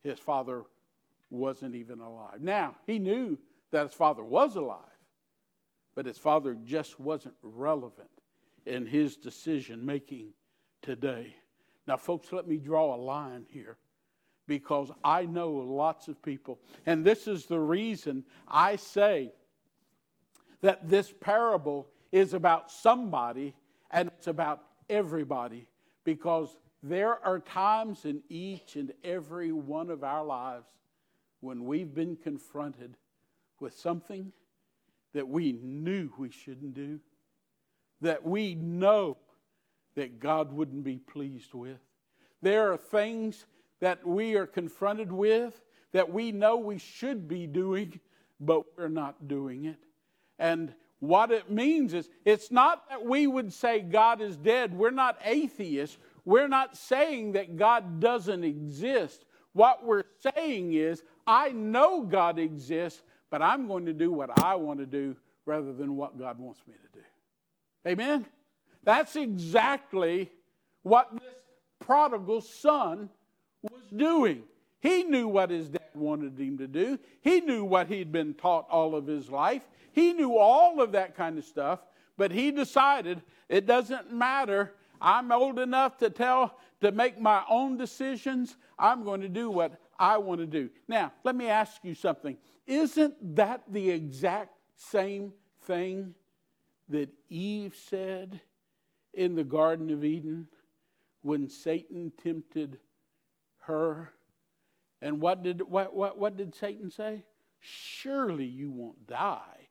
his 0.04 0.20
father 0.20 0.64
wasn't 1.30 1.76
even 1.76 2.00
alive. 2.00 2.42
Now, 2.42 2.76
he 2.86 3.00
knew 3.00 3.38
that 3.72 3.88
his 3.88 3.94
father 3.94 4.24
was 4.24 4.56
alive 4.56 4.84
but 5.98 6.06
his 6.06 6.20
father 6.20 6.56
just 6.64 7.00
wasn't 7.00 7.34
relevant 7.42 8.08
in 8.68 8.86
his 8.86 9.18
decision 9.18 9.84
making 9.84 10.28
today. 10.84 11.36
Now, 11.88 11.98
folks, 11.98 12.32
let 12.32 12.48
me 12.48 12.58
draw 12.58 12.94
a 12.94 13.02
line 13.02 13.48
here 13.50 13.78
because 14.46 14.92
I 15.04 15.26
know 15.26 15.50
lots 15.50 16.08
of 16.08 16.22
people, 16.22 16.60
and 16.86 17.04
this 17.04 17.28
is 17.28 17.48
the 17.48 17.60
reason 17.60 18.26
I 18.48 18.76
say 18.76 19.34
that 20.62 20.88
this 20.88 21.12
parable 21.20 21.88
is 22.12 22.36
about 22.36 22.70
somebody 22.70 23.56
and 23.90 24.12
it's 24.16 24.28
about 24.28 24.62
everybody 24.92 25.68
because 26.04 26.58
there 26.84 27.26
are 27.26 27.40
times 27.40 28.06
in 28.06 28.22
each 28.30 28.76
and 28.76 28.94
every 29.04 29.52
one 29.52 29.90
of 29.90 30.04
our 30.04 30.24
lives 30.24 30.68
when 31.42 31.66
we've 31.66 31.94
been 31.94 32.16
confronted 32.16 32.96
with 33.60 33.74
something 33.74 34.32
that 35.14 35.28
we 35.28 35.54
knew 35.54 36.12
we 36.18 36.30
shouldn't 36.30 36.74
do, 36.74 37.00
that 38.02 38.26
we 38.26 38.56
know 38.56 39.18
that 39.96 40.20
God 40.20 40.54
wouldn't 40.54 40.84
be 40.84 40.98
pleased 40.98 41.54
with. 41.54 41.80
There 42.42 42.72
are 42.72 42.78
things 42.78 43.46
that 43.80 44.06
we 44.06 44.36
are 44.36 44.46
confronted 44.46 45.12
with 45.12 45.60
that 45.92 46.12
we 46.12 46.32
know 46.32 46.58
we 46.58 46.78
should 46.78 47.28
be 47.28 47.48
doing, 47.48 48.00
but 48.40 48.64
we're 48.78 48.90
not 48.90 49.28
doing 49.28 49.66
it. 49.66 49.80
And 50.38 50.74
what 51.00 51.32
it 51.32 51.50
means 51.50 51.94
is 51.94 52.10
it's 52.26 52.52
not 52.52 52.90
that 52.90 53.04
we 53.04 53.28
would 53.28 53.54
say 53.54 53.82
God 53.82 54.22
is 54.22 54.38
dead. 54.38 54.74
We're 54.74 54.92
not 54.92 55.20
atheists. 55.24 55.98
We're 56.26 56.48
not 56.48 56.76
saying 56.76 57.34
that 57.34 57.56
God 57.56 58.00
doesn't 58.00 58.44
exist. 58.44 59.26
What 59.54 59.86
we're 59.86 60.04
saying 60.36 60.74
is, 60.74 61.04
I 61.28 61.50
know 61.50 62.02
God 62.02 62.40
exists, 62.40 63.04
but 63.30 63.42
I'm 63.42 63.68
going 63.68 63.86
to 63.86 63.94
do 63.94 64.12
what 64.12 64.42
I 64.42 64.56
want 64.56 64.80
to 64.80 64.86
do 64.86 65.16
rather 65.46 65.74
than 65.74 65.96
what 65.96 66.18
God 66.18 66.40
wants 66.40 66.62
me 66.68 66.74
to 66.74 67.00
do. 67.00 67.06
Amen? 67.86 68.26
That's 68.84 69.16
exactly 69.18 70.32
what 70.84 71.12
this 71.14 71.34
prodigal 71.80 72.42
son 72.42 73.10
was 73.62 73.82
doing. 73.96 74.44
He 74.80 75.04
knew 75.04 75.28
what 75.28 75.50
his 75.50 75.70
dad 75.70 75.82
wanted 75.94 76.40
him 76.40 76.58
to 76.60 76.68
do. 76.68 76.98
He 77.22 77.42
knew 77.42 77.64
what 77.64 77.88
he'd 77.88 78.12
been 78.12 78.34
taught 78.34 78.68
all 78.70 78.96
of 78.96 79.08
his 79.08 79.30
life. 79.30 79.68
He 79.92 80.14
knew 80.14 80.38
all 80.38 80.82
of 80.82 80.92
that 80.94 81.16
kind 81.16 81.38
of 81.38 81.44
stuff, 81.44 81.80
but 82.18 82.32
he 82.32 82.52
decided 82.52 83.22
it 83.50 83.66
doesn't 83.66 84.14
matter. 84.14 84.74
I'm 85.02 85.32
old 85.32 85.60
enough 85.60 85.98
to 85.98 86.10
tell 86.10 86.58
to 86.82 86.92
make 86.92 87.20
my 87.20 87.44
own 87.50 87.78
decisions. 87.78 88.56
I'm 88.78 89.04
going 89.04 89.22
to 89.22 89.30
do 89.30 89.50
what 89.50 89.74
I 90.00 90.18
want 90.18 90.40
to 90.42 90.48
do. 90.48 90.70
Now, 90.88 91.12
let 91.24 91.36
me 91.36 91.48
ask 91.48 91.84
you 91.84 91.96
something. 91.96 92.38
Isn't 92.66 93.36
that 93.36 93.64
the 93.68 93.90
exact 93.90 94.54
same 94.76 95.34
thing 95.64 96.14
that 96.90 97.10
Eve 97.30 97.76
said 97.90 98.40
in 99.14 99.36
the 99.36 99.44
Garden 99.44 99.90
of 99.90 100.04
Eden 100.04 100.48
when 101.22 101.50
Satan 101.50 102.12
tempted 102.22 102.78
her? 103.62 104.14
And 105.02 105.20
what 105.20 105.44
did, 105.44 105.62
what, 105.62 105.96
what, 105.96 106.18
what 106.18 106.38
did 106.38 106.54
Satan 106.54 106.92
say? 106.92 107.24
surely 107.60 108.46
you 108.46 108.72
won't 108.72 109.08
die. 109.08 109.68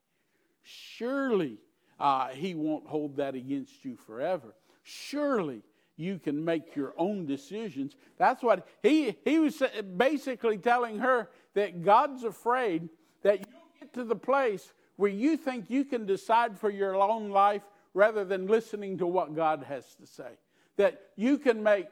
Surely 0.63 1.59
uh, 1.99 2.29
he 2.29 2.55
won't 2.55 2.87
hold 2.87 3.17
that 3.17 3.35
against 3.35 3.85
you 3.85 3.97
forever. 3.97 4.55
Surely 4.83 5.63
you 5.97 6.19
can 6.19 6.45
make 6.45 6.77
your 6.77 6.95
own 6.99 7.27
decisions. 7.27 7.97
That's 8.19 8.43
what 8.43 8.67
he, 8.83 9.17
he 9.25 9.39
was 9.39 9.63
basically 9.97 10.59
telling 10.59 10.99
her 10.99 11.31
that 11.55 11.83
God's 11.83 12.25
afraid 12.25 12.89
that 13.23 13.41
you'll 13.41 13.81
get 13.81 13.95
to 13.95 14.05
the 14.05 14.17
place 14.17 14.73
where 14.97 15.11
you 15.11 15.37
think 15.37 15.71
you 15.71 15.85
can 15.85 16.07
decide 16.07 16.59
for 16.59 16.71
your 16.71 16.95
own 16.97 17.31
life 17.31 17.63
rather 17.95 18.25
than 18.25 18.47
listening 18.47 18.99
to 18.99 19.07
what 19.07 19.35
God 19.35 19.65
has 19.65 19.95
to 19.97 20.07
say. 20.07 20.39
That 20.77 21.01
you 21.17 21.39
can 21.39 21.63
make 21.63 21.89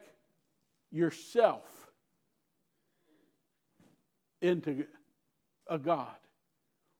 yourself 0.91 1.63
into 4.41 4.85
a 5.67 5.79
God 5.79 6.15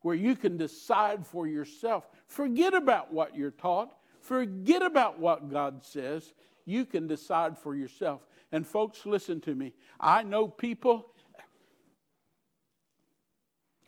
where 0.01 0.15
you 0.15 0.35
can 0.35 0.57
decide 0.57 1.25
for 1.25 1.47
yourself. 1.47 2.07
Forget 2.27 2.73
about 2.73 3.13
what 3.13 3.35
you're 3.35 3.51
taught, 3.51 3.95
forget 4.19 4.81
about 4.81 5.19
what 5.19 5.51
God 5.51 5.83
says. 5.83 6.33
You 6.65 6.85
can 6.85 7.07
decide 7.07 7.57
for 7.57 7.75
yourself. 7.75 8.21
And, 8.51 8.65
folks, 8.65 9.05
listen 9.05 9.41
to 9.41 9.55
me. 9.55 9.73
I 9.99 10.23
know 10.23 10.47
people, 10.47 11.07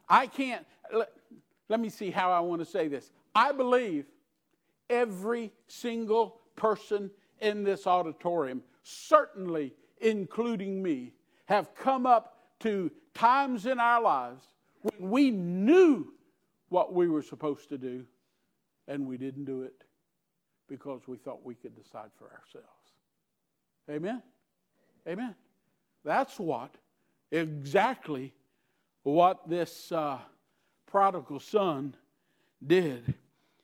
I 0.07 0.27
can't, 0.27 0.65
let, 0.93 1.11
let 1.69 1.79
me 1.79 1.89
see 1.89 2.11
how 2.11 2.31
I 2.31 2.39
want 2.39 2.61
to 2.61 2.65
say 2.65 2.87
this. 2.87 3.11
I 3.33 3.51
believe 3.51 4.05
every 4.89 5.51
single 5.67 6.39
person 6.55 7.11
in 7.39 7.63
this 7.63 7.87
auditorium, 7.87 8.63
certainly 8.83 9.73
including 9.99 10.81
me, 10.81 11.13
have 11.45 11.73
come 11.75 12.05
up 12.05 12.37
to 12.59 12.91
times 13.13 13.65
in 13.65 13.79
our 13.79 14.01
lives 14.01 14.43
when 14.81 15.09
we 15.09 15.31
knew 15.31 16.13
what 16.69 16.93
we 16.93 17.07
were 17.07 17.21
supposed 17.21 17.69
to 17.69 17.77
do 17.77 18.05
and 18.87 19.05
we 19.05 19.17
didn't 19.17 19.45
do 19.45 19.63
it 19.63 19.83
because 20.67 21.01
we 21.07 21.17
thought 21.17 21.45
we 21.45 21.55
could 21.55 21.75
decide 21.75 22.09
for 22.17 22.25
ourselves. 22.25 22.67
Amen? 23.89 24.21
Amen. 25.07 25.35
That's 26.03 26.39
what, 26.39 26.75
exactly 27.31 28.33
what 29.03 29.47
this 29.49 29.91
uh, 29.91 30.19
prodigal 30.85 31.39
son 31.39 31.95
did. 32.65 33.13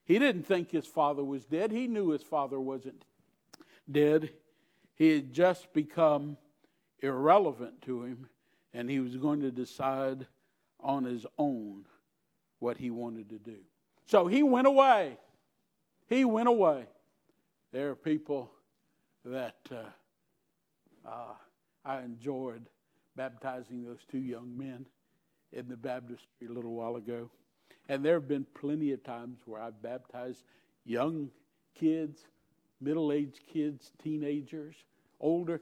He 0.05 0.19
didn't 0.19 0.43
think 0.43 0.71
his 0.71 0.85
father 0.85 1.23
was 1.23 1.45
dead. 1.45 1.71
He 1.71 1.87
knew 1.87 2.09
his 2.09 2.23
father 2.23 2.59
wasn't 2.59 3.03
dead. 3.91 4.29
He 4.95 5.15
had 5.15 5.33
just 5.33 5.71
become 5.73 6.37
irrelevant 6.99 7.81
to 7.83 8.03
him, 8.03 8.27
and 8.73 8.89
he 8.89 8.99
was 8.99 9.17
going 9.17 9.41
to 9.41 9.51
decide 9.51 10.25
on 10.79 11.03
his 11.03 11.25
own 11.37 11.85
what 12.59 12.77
he 12.77 12.89
wanted 12.91 13.29
to 13.29 13.39
do. 13.39 13.57
So 14.05 14.27
he 14.27 14.43
went 14.43 14.67
away. 14.67 15.17
He 16.07 16.25
went 16.25 16.47
away. 16.47 16.85
There 17.73 17.89
are 17.89 17.95
people 17.95 18.51
that 19.25 19.57
uh, 19.71 21.09
uh, 21.09 21.33
I 21.83 22.01
enjoyed 22.01 22.69
baptizing 23.15 23.83
those 23.83 24.05
two 24.11 24.19
young 24.19 24.55
men 24.55 24.85
in 25.51 25.67
the 25.67 25.75
baptistry 25.75 26.47
a 26.47 26.51
little 26.51 26.75
while 26.75 26.97
ago. 26.97 27.31
And 27.89 28.05
there 28.05 28.13
have 28.13 28.27
been 28.27 28.45
plenty 28.53 28.91
of 28.91 29.03
times 29.03 29.39
where 29.45 29.59
I've 29.59 29.81
baptized 29.81 30.43
young 30.85 31.31
kids, 31.73 32.27
middle 32.79 33.11
aged 33.11 33.41
kids, 33.51 33.91
teenagers, 34.03 34.75
older, 35.19 35.59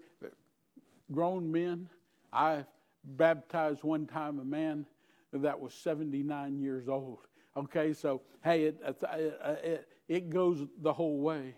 grown 1.14 1.50
men. 1.50 1.88
I 2.34 2.66
baptized 3.06 3.84
one 3.84 4.06
time 4.06 4.40
a 4.40 4.46
man 4.46 4.86
that 5.32 5.58
was 5.58 5.74
79 5.74 6.60
years 6.60 6.90
old. 6.90 7.20
Okay, 7.56 7.94
so 7.94 8.22
hey, 8.44 8.66
it, 8.66 8.82
it, 9.64 9.88
it 10.10 10.30
goes 10.30 10.68
the 10.82 10.92
whole 10.92 11.22
way. 11.22 11.56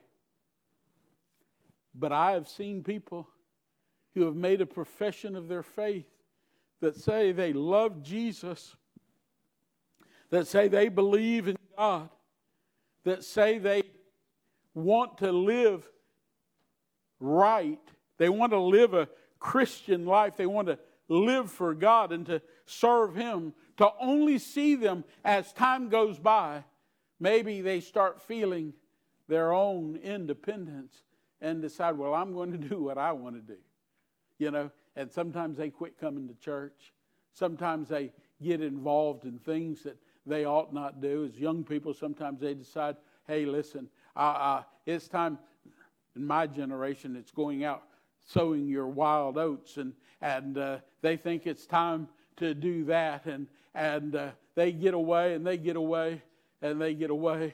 But 1.96 2.12
I 2.12 2.32
have 2.32 2.48
seen 2.48 2.84
people 2.84 3.28
who 4.14 4.26
have 4.26 4.36
made 4.36 4.62
a 4.62 4.66
profession 4.66 5.36
of 5.36 5.48
their 5.48 5.64
faith 5.64 6.08
that 6.82 6.96
say 6.96 7.32
they 7.32 7.54
love 7.54 8.04
Jesus, 8.04 8.76
that 10.30 10.48
say 10.48 10.68
they 10.68 10.90
believe 10.90 11.48
in 11.48 11.58
God, 11.78 12.10
that 13.04 13.24
say 13.24 13.58
they 13.58 13.84
want 14.74 15.20
to 15.20 15.32
live 15.32 15.88
right, 17.20 17.80
they 18.18 18.30
want 18.30 18.52
to 18.52 18.60
live 18.60 18.94
a 18.94 19.08
Christian 19.40 20.06
life, 20.06 20.36
they 20.36 20.46
want 20.46 20.68
to 20.68 20.80
live 21.08 21.52
for 21.52 21.74
God 21.74 22.12
and 22.12 22.26
to 22.26 22.42
serve 22.66 23.16
Him, 23.16 23.54
to 23.78 23.90
only 24.00 24.40
see 24.40 24.76
them 24.76 25.04
as 25.24 25.54
time 25.54 25.90
goes 25.90 26.18
by, 26.18 26.64
maybe 27.20 27.62
they 27.62 27.80
start 27.80 28.22
feeling 28.22 28.74
their 29.28 29.54
own 29.54 29.96
independence 29.98 31.04
and 31.44 31.62
decide, 31.62 31.96
well, 31.96 32.16
I'm 32.16 32.34
going 32.34 32.52
to 32.54 32.58
do 32.58 32.82
what 32.82 32.98
I 32.98 33.12
want 33.12 33.36
to 33.36 33.42
do. 33.42 33.60
You 34.40 34.50
know, 34.50 34.72
and 34.96 35.12
sometimes 35.12 35.58
they 35.58 35.70
quit 35.70 36.00
coming 36.00 36.28
to 36.28 36.34
church. 36.36 36.94
Sometimes 37.34 37.90
they 37.90 38.12
get 38.42 38.62
involved 38.62 39.26
in 39.26 39.38
things 39.38 39.84
that 39.84 39.98
they 40.26 40.46
ought 40.46 40.74
not 40.74 41.02
do. 41.02 41.26
As 41.26 41.38
young 41.38 41.64
people, 41.64 41.94
sometimes 41.94 42.40
they 42.40 42.54
decide, 42.54 42.96
hey, 43.28 43.46
listen, 43.46 43.90
it's 44.86 45.08
time, 45.08 45.38
in 46.16 46.26
my 46.26 46.48
generation, 46.48 47.16
it's 47.16 47.32
going 47.32 47.64
out 47.64 47.84
sowing 48.26 48.68
your 48.68 48.88
wild 48.88 49.38
oats, 49.38 49.76
and, 49.76 49.94
and 50.22 50.58
uh, 50.58 50.78
they 51.02 51.18
think 51.18 51.46
it's 51.46 51.66
time 51.66 52.08
to 52.38 52.54
do 52.54 52.86
that, 52.86 53.26
and, 53.26 53.48
and 53.76 54.16
uh, 54.16 54.30
they 54.56 54.72
get 54.72 54.94
away, 54.94 55.34
and 55.34 55.46
they 55.46 55.58
get 55.58 55.76
away, 55.76 56.22
and 56.62 56.82
they 56.82 56.94
get 56.94 57.10
away. 57.10 57.54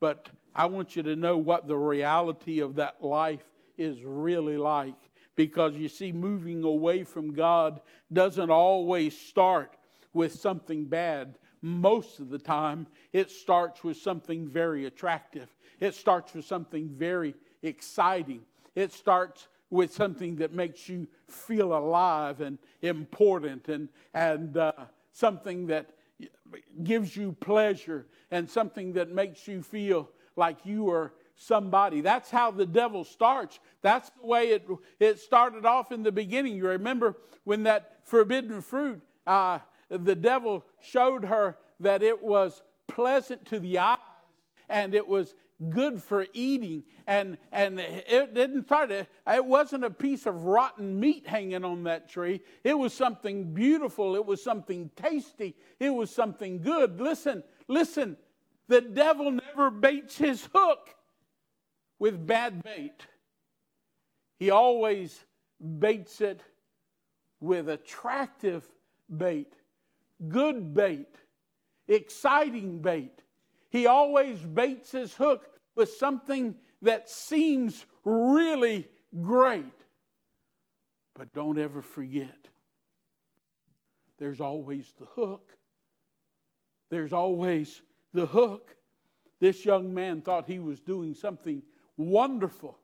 But 0.00 0.28
I 0.54 0.66
want 0.66 0.96
you 0.96 1.02
to 1.04 1.16
know 1.16 1.36
what 1.36 1.66
the 1.66 1.76
reality 1.76 2.60
of 2.60 2.76
that 2.76 3.02
life 3.02 3.44
is 3.78 4.02
really 4.04 4.56
like 4.56 4.94
because 5.34 5.74
you 5.74 5.88
see, 5.88 6.12
moving 6.12 6.62
away 6.62 7.04
from 7.04 7.32
God 7.32 7.80
doesn't 8.12 8.50
always 8.50 9.18
start 9.18 9.76
with 10.12 10.32
something 10.34 10.84
bad. 10.84 11.38
Most 11.62 12.18
of 12.18 12.28
the 12.28 12.38
time, 12.38 12.86
it 13.12 13.30
starts 13.30 13.82
with 13.82 13.96
something 13.96 14.46
very 14.46 14.86
attractive. 14.86 15.54
It 15.80 15.94
starts 15.94 16.34
with 16.34 16.44
something 16.44 16.88
very 16.88 17.34
exciting. 17.62 18.42
It 18.74 18.92
starts 18.92 19.48
with 19.70 19.92
something 19.92 20.36
that 20.36 20.52
makes 20.52 20.88
you 20.88 21.06
feel 21.28 21.74
alive 21.74 22.42
and 22.42 22.58
important 22.82 23.68
and, 23.68 23.88
and 24.12 24.56
uh, 24.56 24.72
something 25.12 25.66
that 25.68 25.90
gives 26.82 27.16
you 27.16 27.32
pleasure 27.40 28.06
and 28.30 28.48
something 28.48 28.92
that 28.92 29.10
makes 29.10 29.48
you 29.48 29.62
feel 29.62 30.10
like 30.36 30.58
you 30.64 30.90
are 30.90 31.12
somebody. 31.36 32.00
That's 32.00 32.30
how 32.30 32.50
the 32.50 32.66
devil 32.66 33.04
starts. 33.04 33.58
That's 33.82 34.10
the 34.10 34.26
way 34.26 34.48
it, 34.48 34.66
it 35.00 35.18
started 35.18 35.64
off 35.64 35.92
in 35.92 36.02
the 36.02 36.12
beginning. 36.12 36.56
You 36.56 36.68
remember 36.68 37.16
when 37.44 37.64
that 37.64 37.98
forbidden 38.04 38.60
fruit, 38.60 39.00
uh, 39.26 39.58
the 39.88 40.14
devil 40.14 40.64
showed 40.80 41.24
her 41.24 41.56
that 41.80 42.02
it 42.02 42.22
was 42.22 42.62
pleasant 42.86 43.44
to 43.46 43.58
the 43.58 43.78
eyes 43.78 43.98
and 44.68 44.94
it 44.94 45.06
was 45.06 45.34
good 45.70 46.02
for 46.02 46.26
eating 46.32 46.82
and 47.06 47.38
and 47.52 47.78
it 47.78 48.34
didn't 48.34 48.64
start 48.64 48.88
to 48.88 49.06
it 49.28 49.44
wasn't 49.44 49.84
a 49.84 49.90
piece 49.90 50.26
of 50.26 50.44
rotten 50.44 50.98
meat 50.98 51.26
hanging 51.26 51.64
on 51.64 51.84
that 51.84 52.08
tree 52.08 52.40
it 52.64 52.76
was 52.76 52.92
something 52.92 53.54
beautiful 53.54 54.16
it 54.16 54.26
was 54.26 54.42
something 54.42 54.90
tasty 54.96 55.54
it 55.78 55.90
was 55.90 56.10
something 56.10 56.60
good 56.60 57.00
listen 57.00 57.44
listen 57.68 58.16
the 58.72 58.80
devil 58.80 59.30
never 59.30 59.70
baits 59.70 60.16
his 60.16 60.48
hook 60.54 60.94
with 61.98 62.26
bad 62.26 62.62
bait. 62.62 63.06
He 64.38 64.50
always 64.50 65.26
baits 65.78 66.22
it 66.22 66.40
with 67.38 67.68
attractive 67.68 68.66
bait, 69.14 69.52
good 70.26 70.72
bait, 70.72 71.14
exciting 71.86 72.80
bait. 72.80 73.20
He 73.68 73.86
always 73.86 74.38
baits 74.38 74.90
his 74.92 75.14
hook 75.14 75.50
with 75.76 75.90
something 75.90 76.54
that 76.80 77.10
seems 77.10 77.84
really 78.04 78.88
great. 79.20 79.66
But 81.14 81.34
don't 81.34 81.58
ever 81.58 81.82
forget, 81.82 82.48
there's 84.18 84.40
always 84.40 84.94
the 84.98 85.04
hook. 85.04 85.52
There's 86.88 87.12
always 87.12 87.82
the 88.12 88.26
hook. 88.26 88.76
This 89.40 89.64
young 89.64 89.92
man 89.92 90.22
thought 90.22 90.46
he 90.46 90.58
was 90.58 90.80
doing 90.80 91.14
something 91.14 91.62
wonderful. 91.96 92.78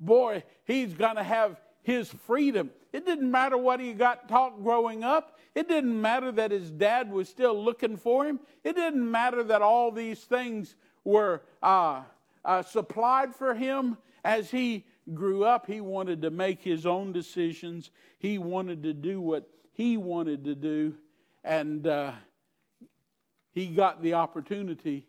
Boy, 0.00 0.44
he's 0.64 0.94
going 0.94 1.16
to 1.16 1.22
have 1.22 1.60
his 1.82 2.08
freedom. 2.08 2.70
It 2.92 3.04
didn't 3.04 3.30
matter 3.30 3.58
what 3.58 3.80
he 3.80 3.92
got 3.92 4.28
taught 4.28 4.62
growing 4.62 5.04
up. 5.04 5.38
It 5.54 5.68
didn't 5.68 6.00
matter 6.00 6.30
that 6.32 6.50
his 6.50 6.70
dad 6.70 7.10
was 7.10 7.28
still 7.28 7.62
looking 7.62 7.96
for 7.96 8.24
him. 8.26 8.40
It 8.64 8.76
didn't 8.76 9.10
matter 9.10 9.42
that 9.44 9.62
all 9.62 9.90
these 9.90 10.20
things 10.20 10.76
were 11.04 11.42
uh, 11.62 12.02
uh, 12.44 12.62
supplied 12.62 13.34
for 13.34 13.54
him 13.54 13.96
as 14.24 14.50
he 14.50 14.84
grew 15.14 15.44
up. 15.44 15.66
He 15.66 15.80
wanted 15.80 16.22
to 16.22 16.30
make 16.30 16.62
his 16.62 16.86
own 16.86 17.12
decisions, 17.12 17.90
he 18.18 18.38
wanted 18.38 18.82
to 18.82 18.92
do 18.92 19.20
what 19.20 19.48
he 19.72 19.96
wanted 19.96 20.44
to 20.44 20.54
do. 20.54 20.94
And 21.44 21.86
uh, 21.86 22.12
he 23.58 23.66
got 23.66 24.00
the 24.02 24.14
opportunity 24.14 25.04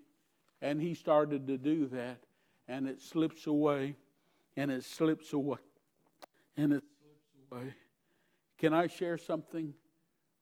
and 0.59 0.81
he 0.81 0.95
started 0.95 1.45
to 1.45 1.57
do 1.57 1.85
that. 1.87 2.17
And 2.67 2.87
it 2.87 2.99
slips 2.99 3.45
away 3.45 3.95
and 4.57 4.71
it 4.71 4.83
slips 4.83 5.33
away 5.33 5.59
and 6.57 6.73
it 6.73 6.83
slips 6.99 7.51
away. 7.51 7.73
Can 8.57 8.73
I 8.73 8.87
share 8.87 9.19
something 9.19 9.75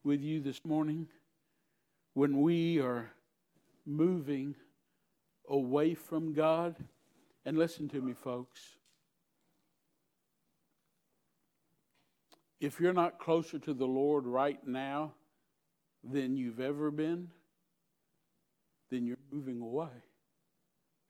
with 0.06 0.22
you 0.22 0.39
this 0.39 0.63
morning? 0.63 1.08
When 2.13 2.41
we 2.41 2.80
are 2.80 3.12
moving 3.86 4.56
away 5.50 5.93
from 5.93 6.34
God, 6.34 6.76
and 7.46 7.58
listen 7.58 7.88
to 7.89 8.02
me, 8.02 8.13
folks. 8.13 8.60
If 12.60 12.80
you're 12.80 12.91
not 12.91 13.20
closer 13.20 13.60
to 13.60 13.74
the 13.74 13.86
Lord 13.86 14.26
right 14.26 14.65
now 14.65 15.13
than 16.04 16.36
you've 16.36 16.60
ever 16.60 16.89
been, 16.91 17.30
then 18.89 19.06
you're 19.06 19.17
moving 19.32 19.62
away. 19.62 19.89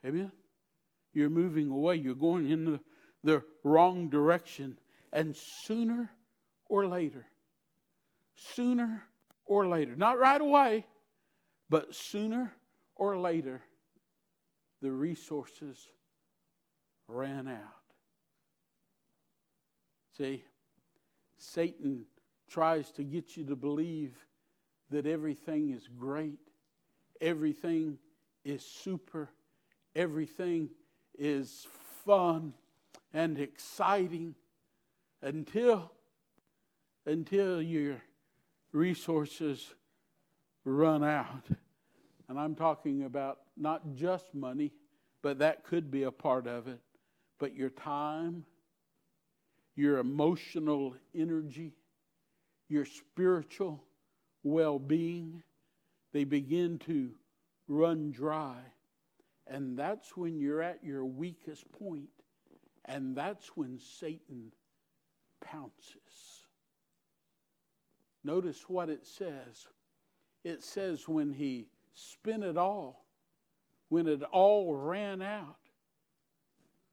Amen? 0.05 0.31
You're 1.13 1.29
moving 1.29 1.69
away. 1.69 1.95
You're 1.95 2.15
going 2.15 2.49
in 2.49 2.65
the, 2.65 2.79
the 3.23 3.43
wrong 3.63 4.09
direction. 4.09 4.77
And 5.13 5.35
sooner 5.35 6.11
or 6.67 6.87
later, 6.87 7.25
sooner 8.35 9.03
or 9.45 9.67
later, 9.67 9.95
not 9.95 10.19
right 10.19 10.41
away, 10.41 10.85
but 11.69 11.95
sooner 11.95 12.53
or 12.95 13.17
later, 13.17 13.61
the 14.81 14.91
resources 14.91 15.87
ran 17.07 17.47
out. 17.47 17.61
See, 20.17 20.43
Satan 21.37 22.05
tries 22.49 22.91
to 22.93 23.03
get 23.03 23.37
you 23.37 23.45
to 23.45 23.55
believe 23.55 24.15
that 24.89 25.05
everything 25.05 25.71
is 25.71 25.87
great, 25.97 26.39
everything 27.21 27.97
is 28.43 28.65
super, 28.65 29.29
everything 29.95 30.69
is 31.17 31.67
fun 32.05 32.53
and 33.13 33.39
exciting 33.39 34.35
until 35.21 35.91
until 37.05 37.61
your 37.61 38.01
resources 38.73 39.73
run 40.65 41.03
out. 41.03 41.45
And 42.27 42.37
I'm 42.37 42.53
talking 42.53 43.03
about 43.03 43.39
not 43.55 43.95
just 43.95 44.33
money, 44.33 44.73
but 45.21 45.39
that 45.39 45.63
could 45.63 45.89
be 45.89 46.03
a 46.03 46.11
part 46.11 46.47
of 46.47 46.67
it, 46.67 46.81
but 47.39 47.55
your 47.55 47.69
time, 47.69 48.43
your 49.75 49.99
emotional 49.99 50.95
energy, 51.15 51.71
your 52.67 52.83
spiritual 52.83 53.81
well 54.43 54.77
being, 54.77 55.41
they 56.17 56.23
begin 56.23 56.79
to 56.79 57.11
run 57.67 58.09
dry. 58.09 58.57
And 59.45 59.77
that's 59.77 60.17
when 60.17 60.39
you're 60.39 60.63
at 60.63 60.83
your 60.83 61.05
weakest 61.05 61.71
point, 61.73 62.09
and 62.85 63.15
that's 63.15 63.55
when 63.55 63.77
Satan 63.77 64.51
pounces. 65.39 66.41
Notice 68.23 68.67
what 68.67 68.89
it 68.89 69.05
says. 69.05 69.67
It 70.43 70.63
says, 70.63 71.07
when 71.07 71.31
he 71.31 71.67
spent 71.93 72.43
it 72.43 72.57
all, 72.57 73.05
when 73.89 74.07
it 74.07 74.23
all 74.23 74.73
ran 74.73 75.21
out, 75.21 75.59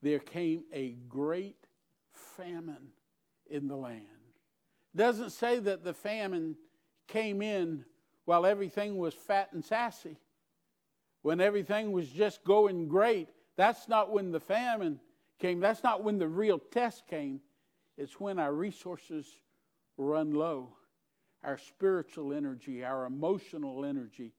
there 0.03 0.19
came 0.19 0.65
a 0.71 0.97
great 1.09 1.65
famine 2.37 2.89
in 3.49 3.67
the 3.67 3.75
land. 3.75 4.05
Doesn't 4.95 5.31
say 5.31 5.57
that 5.57 5.83
the 5.83 5.95
famine 5.95 6.57
came 7.07 7.41
in 7.41 7.85
while 8.25 8.45
everything 8.45 8.97
was 8.97 9.13
fat 9.13 9.49
and 9.53 9.63
sassy. 9.63 10.17
When 11.21 11.41
everything 11.41 11.91
was 11.91 12.09
just 12.09 12.43
going 12.43 12.87
great, 12.87 13.29
that's 13.55 13.87
not 13.87 14.11
when 14.11 14.31
the 14.31 14.39
famine 14.39 14.99
came. 15.39 15.59
That's 15.59 15.83
not 15.83 16.03
when 16.03 16.19
the 16.19 16.27
real 16.27 16.59
test 16.59 17.07
came. 17.07 17.39
It's 17.97 18.19
when 18.19 18.37
our 18.39 18.53
resources 18.53 19.25
run 19.97 20.33
low. 20.33 20.69
Our 21.43 21.57
spiritual 21.57 22.33
energy, 22.33 22.83
our 22.83 23.05
emotional 23.05 23.85
energy, 23.85 24.33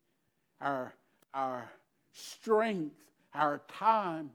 our, 0.61 0.95
our 1.33 1.71
strength, 2.13 2.97
our 3.35 3.63
time, 3.69 4.31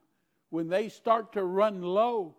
when 0.50 0.68
they 0.68 0.90
start 0.90 1.34
to 1.34 1.44
run 1.44 1.82
low, 1.82 2.36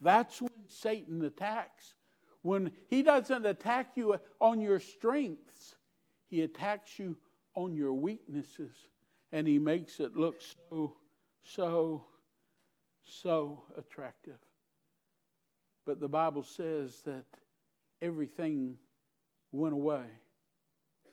that's 0.00 0.40
when 0.40 0.50
Satan 0.68 1.22
attacks. 1.24 1.94
When 2.42 2.70
he 2.88 3.02
doesn't 3.02 3.44
attack 3.44 3.92
you 3.96 4.18
on 4.40 4.60
your 4.60 4.80
strengths, 4.80 5.74
he 6.30 6.42
attacks 6.42 6.98
you 6.98 7.16
on 7.54 7.74
your 7.74 7.92
weaknesses. 7.92 8.72
And 9.32 9.46
he 9.46 9.58
makes 9.58 10.00
it 10.00 10.16
look 10.16 10.40
so, 10.40 10.96
so, 11.44 12.04
so 13.02 13.64
attractive. 13.76 14.38
But 15.86 16.00
the 16.00 16.08
Bible 16.08 16.42
says 16.42 17.02
that 17.04 17.24
everything 18.00 18.76
went 19.52 19.74
away. 19.74 20.04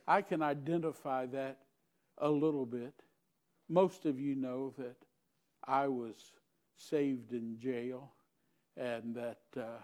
I 0.07 0.21
can 0.21 0.41
identify 0.41 1.25
that 1.27 1.57
a 2.19 2.29
little 2.29 2.65
bit. 2.65 2.93
Most 3.69 4.05
of 4.05 4.19
you 4.19 4.35
know 4.35 4.73
that 4.77 4.95
I 5.67 5.87
was 5.87 6.15
saved 6.77 7.33
in 7.33 7.57
jail 7.59 8.13
and 8.77 9.15
that 9.15 9.41
uh, 9.57 9.81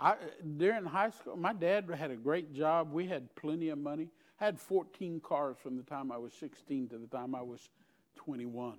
I, 0.00 0.14
during 0.56 0.84
high 0.84 1.10
school, 1.10 1.36
my 1.36 1.52
dad 1.52 1.90
had 1.90 2.10
a 2.10 2.16
great 2.16 2.54
job. 2.54 2.92
We 2.92 3.06
had 3.06 3.34
plenty 3.34 3.68
of 3.70 3.78
money. 3.78 4.08
I 4.40 4.44
had 4.44 4.60
14 4.60 5.20
cars 5.20 5.56
from 5.60 5.76
the 5.76 5.82
time 5.82 6.12
I 6.12 6.18
was 6.18 6.32
16 6.34 6.88
to 6.90 6.98
the 6.98 7.08
time 7.08 7.34
I 7.34 7.42
was 7.42 7.68
21, 8.16 8.78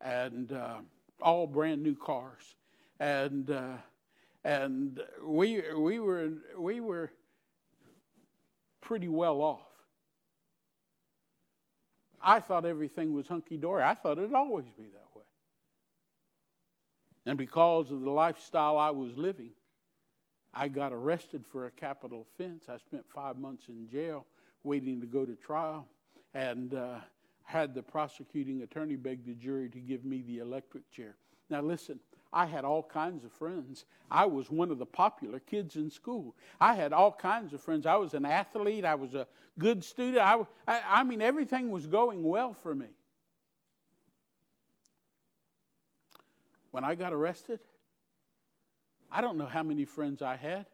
and 0.00 0.52
uh, 0.52 0.76
all 1.20 1.46
brand 1.46 1.82
new 1.82 1.96
cars. 1.96 2.54
And 3.00 3.50
uh, 3.50 3.76
and 4.44 5.00
we 5.24 5.62
we 5.76 5.98
were 5.98 6.30
we 6.56 6.80
were 6.80 7.10
pretty 8.80 9.08
well 9.08 9.40
off. 9.40 9.66
I 12.22 12.40
thought 12.40 12.64
everything 12.64 13.14
was 13.14 13.26
hunky 13.26 13.56
dory. 13.56 13.82
I 13.82 13.94
thought 13.94 14.18
it'd 14.18 14.34
always 14.34 14.66
be 14.76 14.84
that 14.84 15.16
way. 15.16 15.24
And 17.26 17.38
because 17.38 17.90
of 17.90 18.02
the 18.02 18.10
lifestyle 18.10 18.76
I 18.76 18.90
was 18.90 19.16
living, 19.16 19.52
I 20.52 20.68
got 20.68 20.92
arrested 20.92 21.44
for 21.50 21.66
a 21.66 21.70
capital 21.70 22.26
offense. 22.34 22.64
I 22.68 22.78
spent 22.78 23.04
five 23.14 23.38
months 23.38 23.64
in 23.68 23.88
jail 23.88 24.26
waiting 24.64 25.00
to 25.00 25.06
go 25.06 25.24
to 25.24 25.34
trial 25.34 25.86
and 26.34 26.74
uh, 26.74 26.96
had 27.44 27.74
the 27.74 27.82
prosecuting 27.82 28.62
attorney 28.62 28.96
beg 28.96 29.24
the 29.24 29.34
jury 29.34 29.68
to 29.68 29.78
give 29.78 30.04
me 30.04 30.22
the 30.26 30.38
electric 30.38 30.90
chair. 30.90 31.14
Now, 31.48 31.60
listen, 31.60 31.98
I 32.32 32.46
had 32.46 32.64
all 32.64 32.82
kinds 32.82 33.24
of 33.24 33.32
friends. 33.32 33.84
I 34.10 34.26
was 34.26 34.50
one 34.50 34.70
of 34.70 34.78
the 34.78 34.86
popular 34.86 35.40
kids 35.40 35.76
in 35.76 35.90
school. 35.90 36.34
I 36.60 36.74
had 36.74 36.92
all 36.92 37.12
kinds 37.12 37.52
of 37.52 37.60
friends. 37.60 37.86
I 37.86 37.96
was 37.96 38.14
an 38.14 38.24
athlete. 38.24 38.84
I 38.84 38.94
was 38.94 39.14
a 39.14 39.26
good 39.58 39.82
student. 39.82 40.18
I, 40.18 40.40
I, 40.66 40.80
I 40.88 41.04
mean, 41.04 41.22
everything 41.22 41.70
was 41.70 41.86
going 41.86 42.22
well 42.22 42.54
for 42.54 42.74
me. 42.74 42.86
When 46.70 46.84
I 46.84 46.94
got 46.94 47.12
arrested, 47.12 47.58
I 49.10 49.20
don't 49.20 49.36
know 49.36 49.46
how 49.46 49.62
many 49.62 49.84
friends 49.84 50.22
I 50.22 50.36
had. 50.36 50.66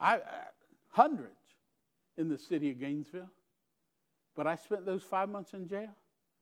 I, 0.00 0.20
hundreds 0.90 1.36
in 2.16 2.28
the 2.28 2.38
city 2.38 2.70
of 2.70 2.80
Gainesville. 2.80 3.30
But 4.34 4.46
I 4.46 4.56
spent 4.56 4.86
those 4.86 5.02
five 5.02 5.28
months 5.28 5.52
in 5.52 5.68
jail. 5.68 5.94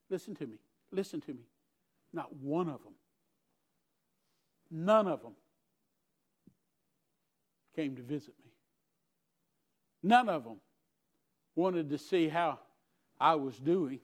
Listen 0.09 0.35
to 0.35 0.47
me. 0.47 0.57
Listen 0.91 1.21
to 1.21 1.33
me. 1.33 1.45
Not 2.13 2.33
one 2.35 2.67
of 2.67 2.83
them 2.83 2.93
None 4.71 5.07
of 5.07 5.21
them 5.21 5.33
came 7.75 7.95
to 7.97 8.01
visit 8.01 8.33
me. 8.43 8.51
None 10.01 10.29
of 10.29 10.45
them 10.45 10.61
wanted 11.55 11.89
to 11.89 11.97
see 11.97 12.29
how 12.29 12.59
I 13.19 13.35
was 13.35 13.57
doing. 13.57 13.99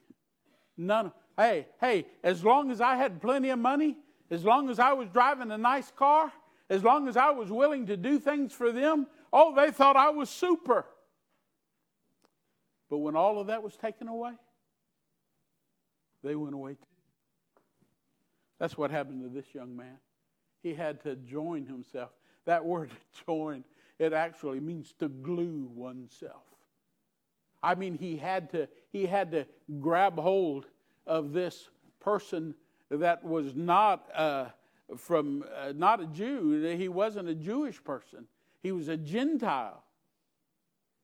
None. 0.76 1.14
Hey, 1.38 1.68
hey, 1.80 2.06
as 2.22 2.44
long 2.44 2.70
as 2.70 2.82
I 2.82 2.96
had 2.98 3.22
plenty 3.22 3.50
of 3.50 3.60
money, 3.60 3.96
as 4.30 4.44
long 4.44 4.70
as 4.70 4.78
I 4.78 4.92
was 4.92 5.08
driving 5.10 5.52
a 5.52 5.58
nice 5.58 5.90
car, 5.92 6.32
as 6.70 6.84
long 6.84 7.08
as 7.08 7.18
I 7.18 7.30
was 7.32 7.52
willing 7.52 7.88
to 7.88 7.98
do 7.98 8.20
things 8.20 8.54
for 8.54 8.72
them, 8.72 9.08
oh, 9.32 9.56
they 9.56 9.72
thought 9.72 9.96
I 9.96 10.10
was 10.10 10.30
super. 10.30 10.86
But 12.90 13.00
when 13.00 13.16
all 13.16 13.40
of 13.40 13.48
that 13.48 13.64
was 13.64 13.76
taken 13.76 14.08
away, 14.08 14.34
they 16.24 16.36
went 16.36 16.54
away 16.54 16.74
too. 16.74 16.80
That's 18.60 18.78
what 18.78 18.92
happened 18.92 19.24
to 19.24 19.30
this 19.30 19.54
young 19.54 19.76
man 19.76 19.98
he 20.68 20.74
had 20.74 21.02
to 21.04 21.16
join 21.16 21.66
himself. 21.66 22.10
That 22.46 22.66
word 22.66 22.92
join, 23.26 23.64
it 24.00 24.14
actually 24.14 24.60
means 24.60 24.94
to 25.00 25.08
glue 25.08 25.70
oneself. 25.74 26.44
I 27.64 27.76
mean, 27.76 27.98
he 27.98 28.18
had 28.18 28.52
to, 28.52 28.68
he 28.92 29.06
had 29.06 29.32
to 29.32 29.46
grab 29.80 30.20
hold 30.20 30.68
of 31.06 31.34
this 31.34 31.70
person 32.00 32.54
that 32.90 33.24
was 33.24 33.56
not 33.56 34.08
uh, 34.14 34.46
from 34.96 35.44
uh, 35.56 35.74
not 35.76 36.02
a 36.02 36.06
Jew. 36.06 36.76
He 36.78 36.88
wasn't 36.88 37.28
a 37.28 37.36
Jewish 37.36 37.84
person. 37.84 38.26
He 38.64 38.72
was 38.72 38.88
a 38.88 38.98
Gentile, 38.98 39.84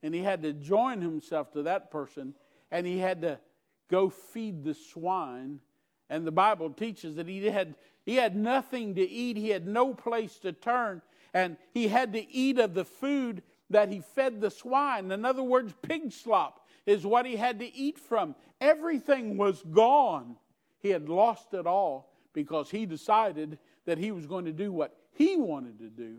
and 0.01 0.13
he 0.13 0.21
had 0.21 0.43
to 0.43 0.53
join 0.53 1.01
himself 1.01 1.51
to 1.53 1.63
that 1.63 1.91
person, 1.91 2.33
and 2.71 2.85
he 2.87 2.99
had 2.99 3.21
to 3.21 3.39
go 3.89 4.09
feed 4.09 4.63
the 4.63 4.73
swine. 4.73 5.59
And 6.09 6.25
the 6.25 6.31
Bible 6.31 6.69
teaches 6.69 7.15
that 7.15 7.27
he 7.27 7.45
had, 7.45 7.75
he 8.05 8.15
had 8.15 8.35
nothing 8.35 8.95
to 8.95 9.09
eat, 9.09 9.37
he 9.37 9.49
had 9.49 9.67
no 9.67 9.93
place 9.93 10.37
to 10.39 10.51
turn, 10.51 11.01
and 11.33 11.57
he 11.73 11.87
had 11.87 12.13
to 12.13 12.31
eat 12.31 12.59
of 12.59 12.73
the 12.73 12.85
food 12.85 13.43
that 13.69 13.89
he 13.89 14.01
fed 14.01 14.41
the 14.41 14.51
swine. 14.51 15.11
In 15.11 15.25
other 15.25 15.43
words, 15.43 15.73
pig 15.81 16.11
slop 16.11 16.67
is 16.85 17.05
what 17.05 17.25
he 17.25 17.35
had 17.35 17.59
to 17.59 17.75
eat 17.75 17.97
from. 17.97 18.35
Everything 18.59 19.37
was 19.37 19.63
gone. 19.63 20.35
He 20.79 20.89
had 20.89 21.09
lost 21.09 21.53
it 21.53 21.65
all 21.65 22.13
because 22.33 22.69
he 22.69 22.85
decided 22.85 23.57
that 23.85 23.97
he 23.97 24.11
was 24.11 24.25
going 24.25 24.45
to 24.45 24.53
do 24.53 24.71
what 24.71 24.95
he 25.11 25.37
wanted 25.37 25.79
to 25.79 25.89
do 25.89 26.17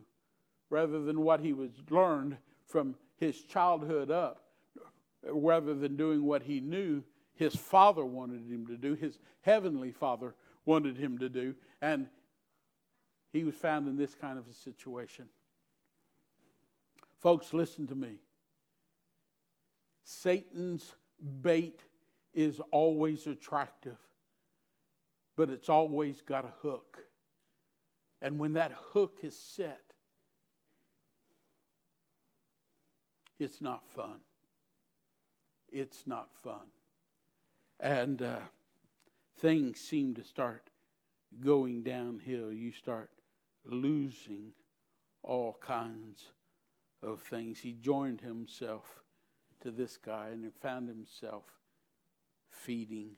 rather 0.70 1.00
than 1.00 1.20
what 1.20 1.40
he 1.40 1.52
was 1.52 1.70
learned 1.90 2.36
from 2.66 2.94
his 3.16 3.42
childhood 3.42 4.10
up, 4.10 4.44
rather 5.24 5.74
than 5.74 5.96
doing 5.96 6.24
what 6.24 6.42
he 6.42 6.60
knew 6.60 7.02
his 7.34 7.54
father 7.54 8.04
wanted 8.04 8.46
him 8.50 8.66
to 8.66 8.76
do, 8.76 8.94
his 8.94 9.18
heavenly 9.40 9.92
father 9.92 10.34
wanted 10.64 10.96
him 10.96 11.18
to 11.18 11.28
do. 11.28 11.54
And 11.82 12.06
he 13.32 13.44
was 13.44 13.54
found 13.54 13.88
in 13.88 13.96
this 13.96 14.14
kind 14.14 14.38
of 14.38 14.46
a 14.48 14.52
situation. 14.52 15.26
Folks, 17.20 17.52
listen 17.52 17.86
to 17.88 17.94
me. 17.94 18.20
Satan's 20.04 20.94
bait 21.40 21.80
is 22.34 22.60
always 22.70 23.26
attractive, 23.26 23.96
but 25.36 25.50
it's 25.50 25.68
always 25.68 26.20
got 26.20 26.44
a 26.44 26.52
hook. 26.62 26.98
And 28.24 28.38
when 28.38 28.54
that 28.54 28.72
hook 28.92 29.18
is 29.22 29.38
set, 29.38 29.82
it's 33.38 33.60
not 33.60 33.86
fun. 33.86 34.20
It's 35.70 36.06
not 36.06 36.30
fun. 36.42 36.72
And 37.78 38.22
uh, 38.22 38.38
things 39.40 39.78
seem 39.78 40.14
to 40.14 40.24
start 40.24 40.70
going 41.38 41.82
downhill. 41.82 42.50
You 42.50 42.72
start 42.72 43.10
losing 43.66 44.52
all 45.22 45.58
kinds 45.60 46.28
of 47.02 47.20
things. 47.20 47.58
He 47.58 47.72
joined 47.72 48.22
himself 48.22 49.02
to 49.60 49.70
this 49.70 49.98
guy 49.98 50.28
and 50.32 50.50
found 50.62 50.88
himself 50.88 51.44
feeding 52.48 53.16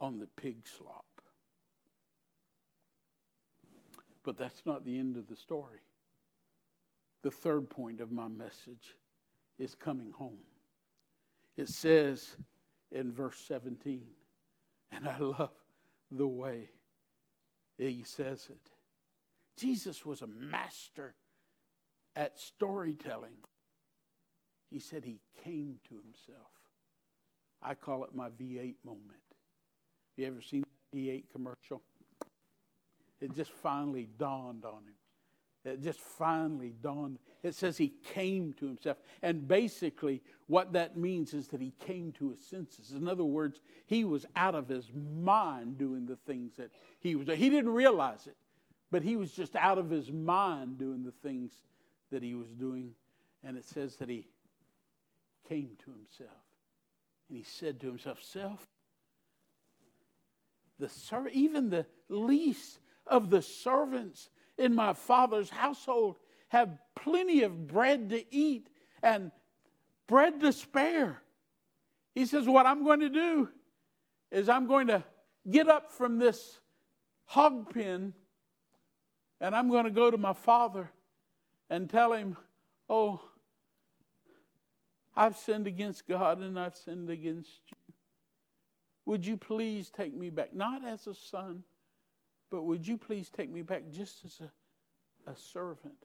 on 0.00 0.20
the 0.20 0.28
pig 0.40 0.68
slop. 0.68 1.13
But 4.24 4.38
that's 4.38 4.62
not 4.64 4.84
the 4.84 4.98
end 4.98 5.16
of 5.16 5.28
the 5.28 5.36
story. 5.36 5.80
The 7.22 7.30
third 7.30 7.70
point 7.70 8.00
of 8.00 8.10
my 8.10 8.26
message 8.26 8.96
is 9.58 9.74
coming 9.74 10.10
home. 10.12 10.38
It 11.56 11.68
says 11.68 12.36
in 12.90 13.12
verse 13.12 13.38
17, 13.46 14.02
and 14.92 15.08
I 15.08 15.18
love 15.18 15.50
the 16.10 16.26
way 16.26 16.70
he 17.78 18.02
says 18.02 18.48
it. 18.50 18.70
Jesus 19.56 20.04
was 20.04 20.22
a 20.22 20.26
master 20.26 21.14
at 22.16 22.38
storytelling. 22.38 23.36
He 24.70 24.78
said 24.78 25.04
he 25.04 25.20
came 25.44 25.76
to 25.88 25.94
himself. 25.96 26.50
I 27.62 27.74
call 27.74 28.04
it 28.04 28.14
my 28.14 28.28
V8 28.30 28.76
moment. 28.84 29.02
You 30.16 30.26
ever 30.26 30.40
seen 30.40 30.64
the 30.92 30.98
V8 30.98 31.24
commercial? 31.32 31.82
It 33.24 33.34
just 33.34 33.50
finally 33.50 34.06
dawned 34.18 34.66
on 34.66 34.82
him. 34.84 34.94
It 35.64 35.82
just 35.82 36.00
finally 36.00 36.74
dawned. 36.82 37.18
It 37.42 37.54
says 37.54 37.78
he 37.78 37.94
came 38.12 38.52
to 38.58 38.66
himself. 38.66 38.98
And 39.22 39.48
basically, 39.48 40.20
what 40.46 40.74
that 40.74 40.98
means 40.98 41.32
is 41.32 41.48
that 41.48 41.60
he 41.62 41.72
came 41.86 42.12
to 42.18 42.32
his 42.32 42.44
senses. 42.44 42.92
In 42.92 43.08
other 43.08 43.24
words, 43.24 43.60
he 43.86 44.04
was 44.04 44.26
out 44.36 44.54
of 44.54 44.68
his 44.68 44.90
mind 44.92 45.78
doing 45.78 46.04
the 46.04 46.18
things 46.26 46.52
that 46.58 46.70
he 47.00 47.14
was 47.14 47.26
doing. 47.26 47.38
He 47.38 47.48
didn't 47.48 47.72
realize 47.72 48.26
it, 48.26 48.36
but 48.90 49.02
he 49.02 49.16
was 49.16 49.32
just 49.32 49.56
out 49.56 49.78
of 49.78 49.88
his 49.88 50.12
mind 50.12 50.76
doing 50.76 51.02
the 51.02 51.14
things 51.26 51.50
that 52.12 52.22
he 52.22 52.34
was 52.34 52.48
doing. 52.48 52.90
And 53.42 53.56
it 53.56 53.64
says 53.64 53.96
that 53.96 54.10
he 54.10 54.26
came 55.48 55.70
to 55.86 55.90
himself. 55.92 56.42
And 57.30 57.38
he 57.38 57.44
said 57.44 57.80
to 57.80 57.86
himself, 57.86 58.22
Self, 58.22 58.66
the 60.78 60.90
even 61.32 61.70
the 61.70 61.86
least 62.10 62.80
of 63.06 63.30
the 63.30 63.42
servants 63.42 64.30
in 64.58 64.74
my 64.74 64.92
father's 64.92 65.50
household 65.50 66.16
have 66.48 66.78
plenty 66.94 67.42
of 67.42 67.66
bread 67.66 68.10
to 68.10 68.34
eat 68.34 68.68
and 69.02 69.30
bread 70.06 70.40
to 70.40 70.52
spare. 70.52 71.20
He 72.14 72.26
says, 72.26 72.46
What 72.46 72.66
I'm 72.66 72.84
going 72.84 73.00
to 73.00 73.08
do 73.08 73.48
is 74.30 74.48
I'm 74.48 74.66
going 74.66 74.86
to 74.86 75.04
get 75.50 75.68
up 75.68 75.92
from 75.92 76.18
this 76.18 76.60
hog 77.26 77.72
pen 77.72 78.14
and 79.40 79.54
I'm 79.54 79.68
going 79.68 79.84
to 79.84 79.90
go 79.90 80.10
to 80.10 80.16
my 80.16 80.32
father 80.32 80.90
and 81.68 81.90
tell 81.90 82.12
him, 82.12 82.36
Oh, 82.88 83.20
I've 85.16 85.36
sinned 85.36 85.66
against 85.66 86.06
God 86.06 86.40
and 86.40 86.58
I've 86.58 86.76
sinned 86.76 87.10
against 87.10 87.60
you. 87.68 87.94
Would 89.06 89.26
you 89.26 89.36
please 89.36 89.90
take 89.90 90.14
me 90.14 90.30
back? 90.30 90.54
Not 90.54 90.84
as 90.84 91.06
a 91.06 91.14
son, 91.14 91.62
but 92.54 92.62
would 92.62 92.86
you 92.86 92.96
please 92.96 93.28
take 93.30 93.50
me 93.50 93.62
back 93.62 93.82
just 93.90 94.24
as 94.24 94.38
a, 94.38 95.28
a 95.28 95.34
servant? 95.34 95.96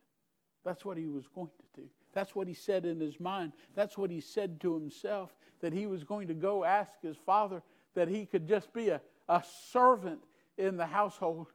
That's 0.66 0.84
what 0.84 0.98
he 0.98 1.06
was 1.06 1.28
going 1.28 1.52
to 1.60 1.82
do. 1.82 1.88
That's 2.12 2.34
what 2.34 2.48
he 2.48 2.56
said 2.56 2.86
in 2.86 3.00
his 3.00 3.20
mind. 3.20 3.52
That's 3.76 4.00
what 4.00 4.10
he 4.10 4.20
said 4.20 4.60
to 4.62 4.74
himself 4.74 5.36
that 5.62 5.74
he 5.74 5.86
was 5.86 6.04
going 6.04 6.28
to 6.28 6.34
go 6.34 6.64
ask 6.64 6.90
his 7.04 7.18
father 7.24 7.62
that 7.94 8.08
he 8.08 8.26
could 8.26 8.48
just 8.48 8.74
be 8.74 8.90
a, 8.90 9.00
a 9.28 9.44
servant 9.72 10.22
in 10.58 10.76
the 10.76 10.88
household. 10.88 11.46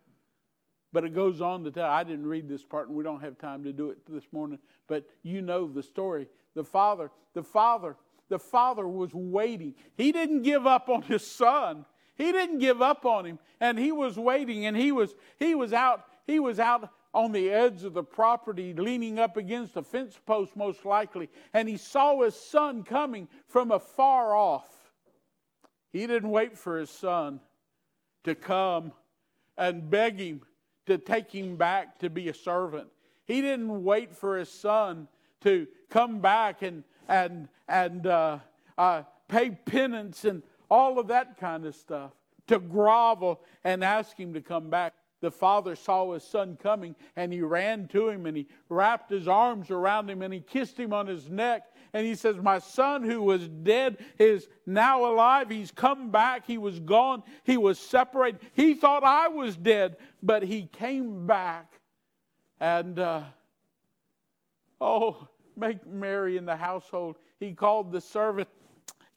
But 0.92 1.02
it 1.02 1.12
goes 1.12 1.40
on 1.40 1.64
to 1.64 1.72
tell, 1.72 1.90
I 1.90 2.04
didn't 2.04 2.26
read 2.26 2.48
this 2.48 2.62
part 2.62 2.86
and 2.86 2.96
we 2.96 3.02
don't 3.02 3.20
have 3.20 3.36
time 3.36 3.64
to 3.64 3.72
do 3.72 3.90
it 3.90 3.98
this 4.08 4.28
morning, 4.30 4.60
but 4.86 5.04
you 5.24 5.42
know 5.42 5.66
the 5.66 5.82
story. 5.82 6.28
The 6.54 6.62
father, 6.62 7.10
the 7.32 7.42
father, 7.42 7.96
the 8.28 8.38
father 8.38 8.86
was 8.86 9.10
waiting. 9.12 9.74
He 9.96 10.12
didn't 10.12 10.42
give 10.42 10.68
up 10.68 10.88
on 10.88 11.02
his 11.02 11.26
son. 11.26 11.84
He 12.16 12.30
didn't 12.32 12.58
give 12.58 12.80
up 12.80 13.04
on 13.04 13.26
him, 13.26 13.38
and 13.60 13.78
he 13.78 13.92
was 13.92 14.18
waiting, 14.18 14.66
and 14.66 14.76
he 14.76 14.92
was 14.92 15.14
he 15.38 15.54
was 15.54 15.72
out 15.72 16.04
he 16.26 16.38
was 16.38 16.58
out 16.58 16.90
on 17.12 17.32
the 17.32 17.50
edge 17.50 17.84
of 17.84 17.94
the 17.94 18.02
property, 18.02 18.74
leaning 18.74 19.18
up 19.18 19.36
against 19.36 19.76
a 19.76 19.82
fence 19.82 20.18
post, 20.26 20.56
most 20.56 20.84
likely, 20.84 21.28
and 21.52 21.68
he 21.68 21.76
saw 21.76 22.22
his 22.22 22.34
son 22.34 22.82
coming 22.82 23.28
from 23.46 23.70
afar 23.70 24.34
off. 24.34 24.68
He 25.92 26.06
didn't 26.06 26.30
wait 26.30 26.58
for 26.58 26.78
his 26.78 26.90
son 26.90 27.40
to 28.24 28.34
come 28.34 28.92
and 29.56 29.88
beg 29.88 30.18
him 30.18 30.42
to 30.86 30.98
take 30.98 31.30
him 31.30 31.56
back 31.56 31.98
to 32.00 32.10
be 32.10 32.28
a 32.28 32.34
servant. 32.34 32.88
He 33.26 33.40
didn't 33.40 33.84
wait 33.84 34.14
for 34.14 34.36
his 34.36 34.50
son 34.50 35.08
to 35.42 35.66
come 35.90 36.18
back 36.20 36.62
and 36.62 36.84
and 37.08 37.48
and 37.68 38.06
uh, 38.06 38.38
uh, 38.76 39.02
pay 39.28 39.50
penance 39.50 40.24
and 40.24 40.42
all 40.74 40.98
of 40.98 41.06
that 41.06 41.38
kind 41.38 41.64
of 41.66 41.74
stuff, 41.76 42.10
to 42.48 42.58
grovel 42.58 43.40
and 43.62 43.84
ask 43.84 44.18
him 44.18 44.34
to 44.34 44.40
come 44.40 44.70
back. 44.70 44.92
The 45.20 45.30
father 45.30 45.76
saw 45.76 46.12
his 46.12 46.24
son 46.24 46.58
coming 46.60 46.96
and 47.14 47.32
he 47.32 47.40
ran 47.40 47.86
to 47.88 48.08
him 48.08 48.26
and 48.26 48.36
he 48.36 48.48
wrapped 48.68 49.08
his 49.08 49.28
arms 49.28 49.70
around 49.70 50.10
him 50.10 50.20
and 50.20 50.34
he 50.34 50.40
kissed 50.40 50.76
him 50.76 50.92
on 50.92 51.06
his 51.06 51.30
neck. 51.30 51.62
And 51.92 52.04
he 52.04 52.16
says, 52.16 52.36
My 52.42 52.58
son 52.58 53.04
who 53.04 53.22
was 53.22 53.48
dead 53.48 53.98
is 54.18 54.48
now 54.66 55.06
alive. 55.06 55.48
He's 55.48 55.70
come 55.70 56.10
back. 56.10 56.44
He 56.44 56.58
was 56.58 56.80
gone. 56.80 57.22
He 57.44 57.56
was 57.56 57.78
separated. 57.78 58.40
He 58.52 58.74
thought 58.74 59.04
I 59.04 59.28
was 59.28 59.56
dead, 59.56 59.96
but 60.24 60.42
he 60.42 60.66
came 60.66 61.24
back. 61.24 61.72
And, 62.58 62.98
uh, 62.98 63.22
oh, 64.80 65.28
make 65.56 65.86
merry 65.86 66.36
in 66.36 66.44
the 66.44 66.56
household. 66.56 67.16
He 67.38 67.52
called 67.52 67.92
the 67.92 68.00
servant 68.00 68.48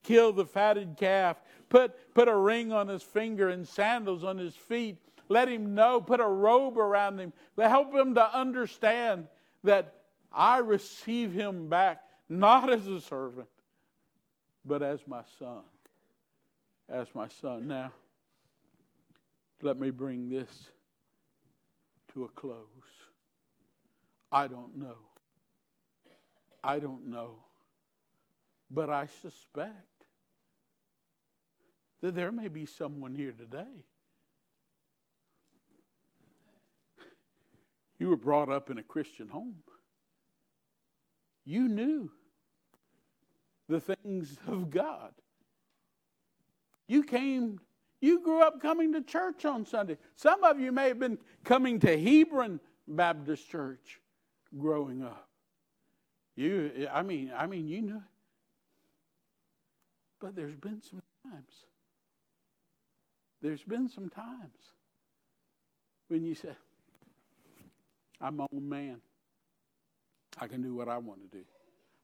kill 0.07 0.31
the 0.31 0.45
fatted 0.45 0.95
calf, 0.97 1.41
put, 1.67 2.13
put 2.13 2.29
a 2.29 2.35
ring 2.35 2.71
on 2.71 2.87
his 2.87 3.03
finger 3.03 3.49
and 3.49 3.67
sandals 3.67 4.23
on 4.23 4.37
his 4.37 4.55
feet. 4.55 4.97
Let 5.27 5.49
him 5.49 5.75
know, 5.75 5.99
put 5.99 6.21
a 6.21 6.27
robe 6.27 6.77
around 6.77 7.19
him. 7.19 7.33
Help 7.57 7.93
him 7.93 8.15
to 8.15 8.37
understand 8.37 9.27
that 9.65 9.95
I 10.31 10.59
receive 10.59 11.33
him 11.33 11.67
back 11.67 12.03
not 12.29 12.71
as 12.71 12.87
a 12.87 13.01
servant, 13.01 13.49
but 14.65 14.81
as 14.81 15.01
my 15.05 15.23
son. 15.39 15.61
As 16.89 17.07
my 17.13 17.27
son. 17.27 17.67
Now, 17.67 17.91
let 19.61 19.77
me 19.77 19.89
bring 19.89 20.29
this 20.29 20.69
to 22.13 22.23
a 22.23 22.29
close. 22.29 22.55
I 24.31 24.47
don't 24.47 24.77
know. 24.77 24.97
I 26.63 26.79
don't 26.79 27.07
know. 27.07 27.35
But 28.71 28.89
I 28.89 29.07
suspect 29.21 29.96
that 32.01 32.15
there 32.15 32.31
may 32.31 32.47
be 32.47 32.65
someone 32.65 33.15
here 33.15 33.31
today. 33.31 33.85
You 37.99 38.09
were 38.09 38.17
brought 38.17 38.49
up 38.49 38.69
in 38.69 38.77
a 38.77 38.83
Christian 38.83 39.27
home. 39.27 39.55
You 41.45 41.67
knew 41.67 42.11
the 43.67 43.79
things 43.79 44.37
of 44.47 44.69
God. 44.69 45.13
You 46.87 47.03
came, 47.03 47.59
you 47.99 48.21
grew 48.21 48.41
up 48.41 48.61
coming 48.61 48.93
to 48.93 49.01
church 49.01 49.45
on 49.45 49.65
Sunday. 49.65 49.97
Some 50.15 50.43
of 50.43 50.59
you 50.59 50.71
may 50.71 50.89
have 50.89 50.99
been 50.99 51.17
coming 51.43 51.79
to 51.79 51.97
Hebron 51.97 52.59
Baptist 52.87 53.49
Church 53.49 53.99
growing 54.57 55.03
up. 55.03 55.27
You, 56.35 56.87
I 56.93 57.01
mean, 57.01 57.31
I 57.35 57.47
mean, 57.47 57.67
you 57.67 57.81
know. 57.81 58.03
But 60.19 60.35
there's 60.35 60.55
been 60.55 60.81
some 60.81 61.01
times. 61.23 61.66
There's 63.41 63.63
been 63.63 63.89
some 63.89 64.09
times 64.09 64.73
when 66.07 66.23
you 66.23 66.35
say, 66.35 66.55
I'm 68.19 68.37
my 68.37 68.47
own 68.53 68.67
man. 68.67 68.97
I 70.39 70.47
can 70.47 70.61
do 70.61 70.75
what 70.75 70.87
I 70.87 70.97
want 70.97 71.21
to 71.21 71.37
do. 71.37 71.43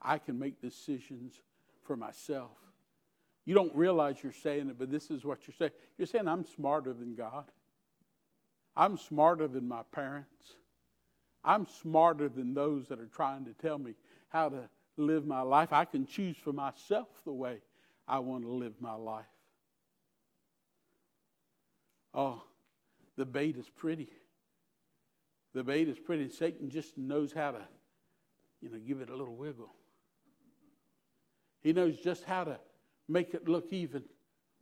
I 0.02 0.18
can 0.18 0.38
make 0.38 0.62
decisions 0.62 1.40
for 1.84 1.96
myself. 1.96 2.52
You 3.46 3.56
don't 3.56 3.76
realize 3.76 4.18
you're 4.24 4.32
saying 4.32 4.70
it, 4.70 4.80
but 4.80 4.92
this 4.92 5.12
is 5.12 5.26
what 5.26 5.40
you're 5.48 5.56
saying. 5.58 5.72
You're 5.98 6.08
saying, 6.08 6.28
I'm 6.28 6.46
smarter 6.46 6.94
than 6.94 7.16
God. 7.16 7.46
I'm 8.76 8.98
smarter 8.98 9.48
than 9.48 9.68
my 9.68 9.82
parents. 9.92 10.56
I'm 11.44 11.68
smarter 11.82 12.30
than 12.30 12.54
those 12.54 12.88
that 12.88 13.00
are 13.00 13.10
trying 13.14 13.46
to 13.46 13.54
tell 13.54 13.78
me 13.78 13.96
how 14.30 14.50
to 14.50 14.70
live 14.98 15.26
my 15.26 15.42
life. 15.42 15.74
I 15.74 15.86
can 15.86 16.06
choose 16.06 16.38
for 16.38 16.54
myself 16.54 17.08
the 17.26 17.34
way 17.34 17.58
I 18.08 18.20
want 18.20 18.44
to 18.44 18.52
live 18.52 18.74
my 18.80 18.94
life. 18.94 19.26
Oh, 22.14 22.44
the 23.18 23.26
bait 23.26 23.58
is 23.58 23.70
pretty. 23.70 24.10
The 25.54 25.64
bait 25.64 25.88
is 25.88 26.00
pretty. 26.00 26.30
Satan 26.30 26.70
just 26.70 26.98
knows 26.98 27.32
how 27.32 27.52
to, 27.52 27.62
you 28.62 28.70
know, 28.70 28.80
give 28.80 29.02
it 29.02 29.10
a 29.10 29.16
little 29.16 29.36
wiggle. 29.36 29.74
He 31.62 31.74
knows 31.74 31.98
just 31.98 32.24
how 32.24 32.44
to 32.44 32.60
make 33.08 33.34
it 33.34 33.48
look 33.48 33.72
even 33.72 34.04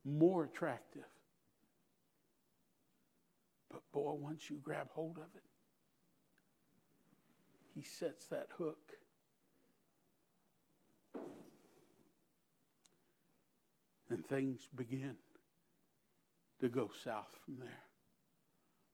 more 0.05 0.43
attractive. 0.43 1.05
But 3.69 3.81
boy, 3.91 4.13
once 4.13 4.49
you 4.49 4.57
grab 4.61 4.89
hold 4.91 5.17
of 5.17 5.23
it, 5.35 5.43
he 7.73 7.81
sets 7.81 8.27
that 8.27 8.47
hook. 8.57 8.91
And 14.09 14.25
things 14.27 14.67
begin 14.75 15.15
to 16.62 16.69
go 16.69 16.89
south 17.04 17.36
from 17.43 17.58
there. 17.60 17.84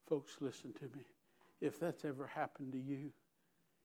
Folks, 0.10 0.38
listen 0.40 0.74
to 0.74 0.86
me. 0.86 1.06
If 1.62 1.80
that's 1.80 2.06
ever 2.06 2.28
happened 2.28 2.72
to 2.72 2.80
you, 2.80 3.12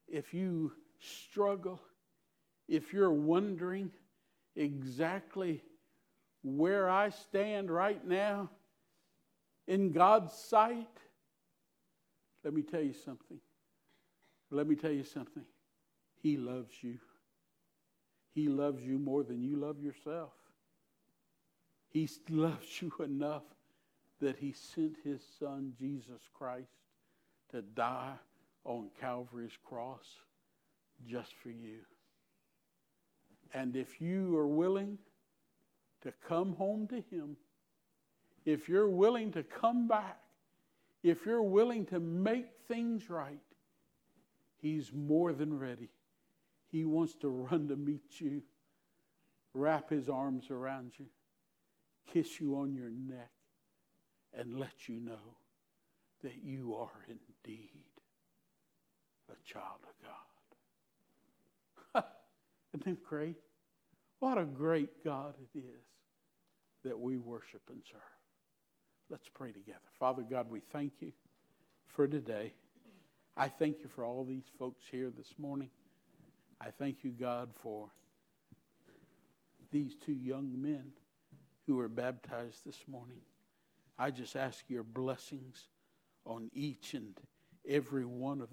if 0.08 0.32
you 0.32 0.72
struggle, 1.00 1.80
if 2.68 2.92
you're 2.92 3.12
wondering 3.12 3.90
exactly 4.56 5.62
where 6.42 6.88
I 6.88 7.10
stand 7.10 7.70
right 7.70 8.04
now 8.06 8.50
in 9.66 9.92
God's 9.92 10.32
sight, 10.32 10.86
let 12.44 12.54
me 12.54 12.62
tell 12.62 12.82
you 12.82 12.94
something. 12.94 13.38
Let 14.50 14.68
me 14.68 14.76
tell 14.76 14.90
you 14.90 15.04
something. 15.04 15.44
He 16.22 16.36
loves 16.36 16.72
you. 16.82 16.98
He 18.34 18.48
loves 18.48 18.82
you 18.82 18.98
more 18.98 19.22
than 19.22 19.42
you 19.42 19.56
love 19.56 19.80
yourself. 19.80 20.32
He 21.88 22.08
loves 22.28 22.80
you 22.80 22.92
enough 23.04 23.44
that 24.22 24.36
he 24.38 24.52
sent 24.52 24.96
his 25.04 25.20
son, 25.38 25.74
Jesus 25.78 26.22
Christ, 26.32 26.72
to 27.50 27.60
die 27.60 28.14
on 28.64 28.88
Calvary's 28.98 29.58
cross 29.64 30.06
just 31.06 31.34
for 31.42 31.50
you. 31.50 31.80
And 33.52 33.76
if 33.76 34.00
you 34.00 34.36
are 34.38 34.48
willing 34.48 34.96
to 36.02 36.12
come 36.26 36.54
home 36.54 36.88
to 36.88 37.02
him, 37.14 37.36
if 38.46 38.68
you're 38.68 38.88
willing 38.88 39.32
to 39.32 39.42
come 39.42 39.86
back, 39.86 40.18
if 41.02 41.26
you're 41.26 41.42
willing 41.42 41.84
to 41.86 42.00
make 42.00 42.46
things 42.66 43.10
right, 43.10 43.40
He's 44.62 44.92
more 44.92 45.32
than 45.32 45.58
ready. 45.58 45.90
He 46.70 46.84
wants 46.84 47.14
to 47.16 47.28
run 47.28 47.66
to 47.68 47.76
meet 47.76 48.20
you, 48.20 48.42
wrap 49.52 49.90
his 49.90 50.08
arms 50.08 50.50
around 50.50 50.92
you, 50.98 51.06
kiss 52.12 52.40
you 52.40 52.56
on 52.56 52.72
your 52.72 52.88
neck, 52.88 53.30
and 54.38 54.58
let 54.58 54.88
you 54.88 55.00
know 55.00 55.36
that 56.22 56.42
you 56.42 56.74
are 56.74 57.04
indeed 57.08 57.70
a 59.30 59.52
child 59.52 59.80
of 59.84 59.94
God. 61.94 62.04
Isn't 62.74 62.84
that 62.84 63.04
great? 63.04 63.36
What 64.20 64.38
a 64.38 64.44
great 64.44 65.04
God 65.04 65.34
it 65.54 65.58
is 65.58 65.84
that 66.84 66.98
we 66.98 67.16
worship 67.16 67.62
and 67.68 67.80
serve. 67.90 68.00
Let's 69.10 69.28
pray 69.28 69.52
together. 69.52 69.78
Father 69.98 70.22
God, 70.22 70.50
we 70.50 70.60
thank 70.72 70.92
you 71.00 71.12
for 71.88 72.06
today. 72.06 72.54
I 73.36 73.48
thank 73.48 73.80
you 73.80 73.88
for 73.94 74.04
all 74.04 74.24
these 74.24 74.44
folks 74.58 74.84
here 74.90 75.10
this 75.16 75.34
morning. 75.38 75.70
I 76.60 76.70
thank 76.70 76.98
you, 77.02 77.10
God, 77.10 77.50
for 77.62 77.88
these 79.70 79.94
two 80.04 80.12
young 80.12 80.60
men 80.60 80.84
who 81.66 81.76
were 81.76 81.88
baptized 81.88 82.64
this 82.64 82.78
morning. 82.86 83.20
I 83.98 84.10
just 84.10 84.36
ask 84.36 84.64
your 84.68 84.82
blessings 84.82 85.68
on 86.24 86.50
each 86.54 86.94
and 86.94 87.14
every 87.68 88.04
one 88.04 88.40
of 88.40 88.48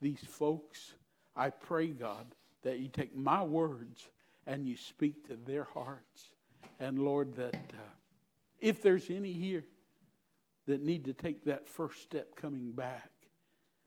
these 0.00 0.24
folks. 0.26 0.94
I 1.36 1.50
pray, 1.50 1.88
God, 1.88 2.26
that 2.62 2.78
you 2.78 2.88
take 2.88 3.16
my 3.16 3.42
words 3.42 4.08
and 4.46 4.66
you 4.66 4.76
speak 4.76 5.26
to 5.28 5.36
their 5.36 5.64
hearts. 5.64 6.30
And 6.80 6.98
Lord, 6.98 7.34
that 7.36 7.54
uh, 7.54 7.92
if 8.60 8.82
there's 8.82 9.10
any 9.10 9.32
here 9.32 9.64
that 10.66 10.82
need 10.82 11.04
to 11.04 11.12
take 11.12 11.44
that 11.44 11.68
first 11.68 12.02
step 12.02 12.36
coming 12.36 12.72
back, 12.72 13.10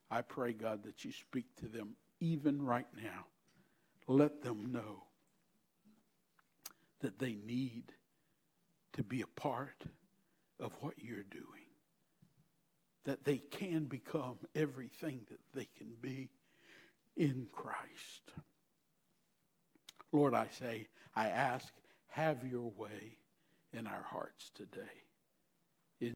I 0.10 0.22
pray, 0.22 0.54
God, 0.54 0.84
that 0.84 1.04
you 1.04 1.12
speak 1.12 1.46
to 1.58 1.68
them 1.68 1.96
even 2.20 2.62
right 2.62 2.88
now. 2.96 3.26
Let 4.08 4.42
them 4.42 4.72
know 4.72 5.04
that 7.02 7.20
they 7.20 7.36
need 7.46 7.92
to 8.94 9.04
be 9.04 9.22
a 9.22 9.28
part 9.28 9.84
of 10.60 10.72
what 10.82 10.94
you're 10.98 11.24
doing. 11.24 11.44
That 13.06 13.24
they 13.24 13.38
can 13.38 13.86
become 13.86 14.38
everything 14.56 15.22
that 15.30 15.40
they 15.54 15.68
can 15.78 15.94
be 16.02 16.30
in 17.16 17.48
Christ. 17.52 18.32
Lord, 20.12 20.34
I 20.34 20.48
say, 20.60 20.88
I 21.16 21.30
ask, 21.30 21.68
have 22.08 22.46
your 22.46 22.72
way 22.76 23.18
in 23.74 23.88
our 23.88 24.04
hearts 24.04 24.52
today. 24.56 25.07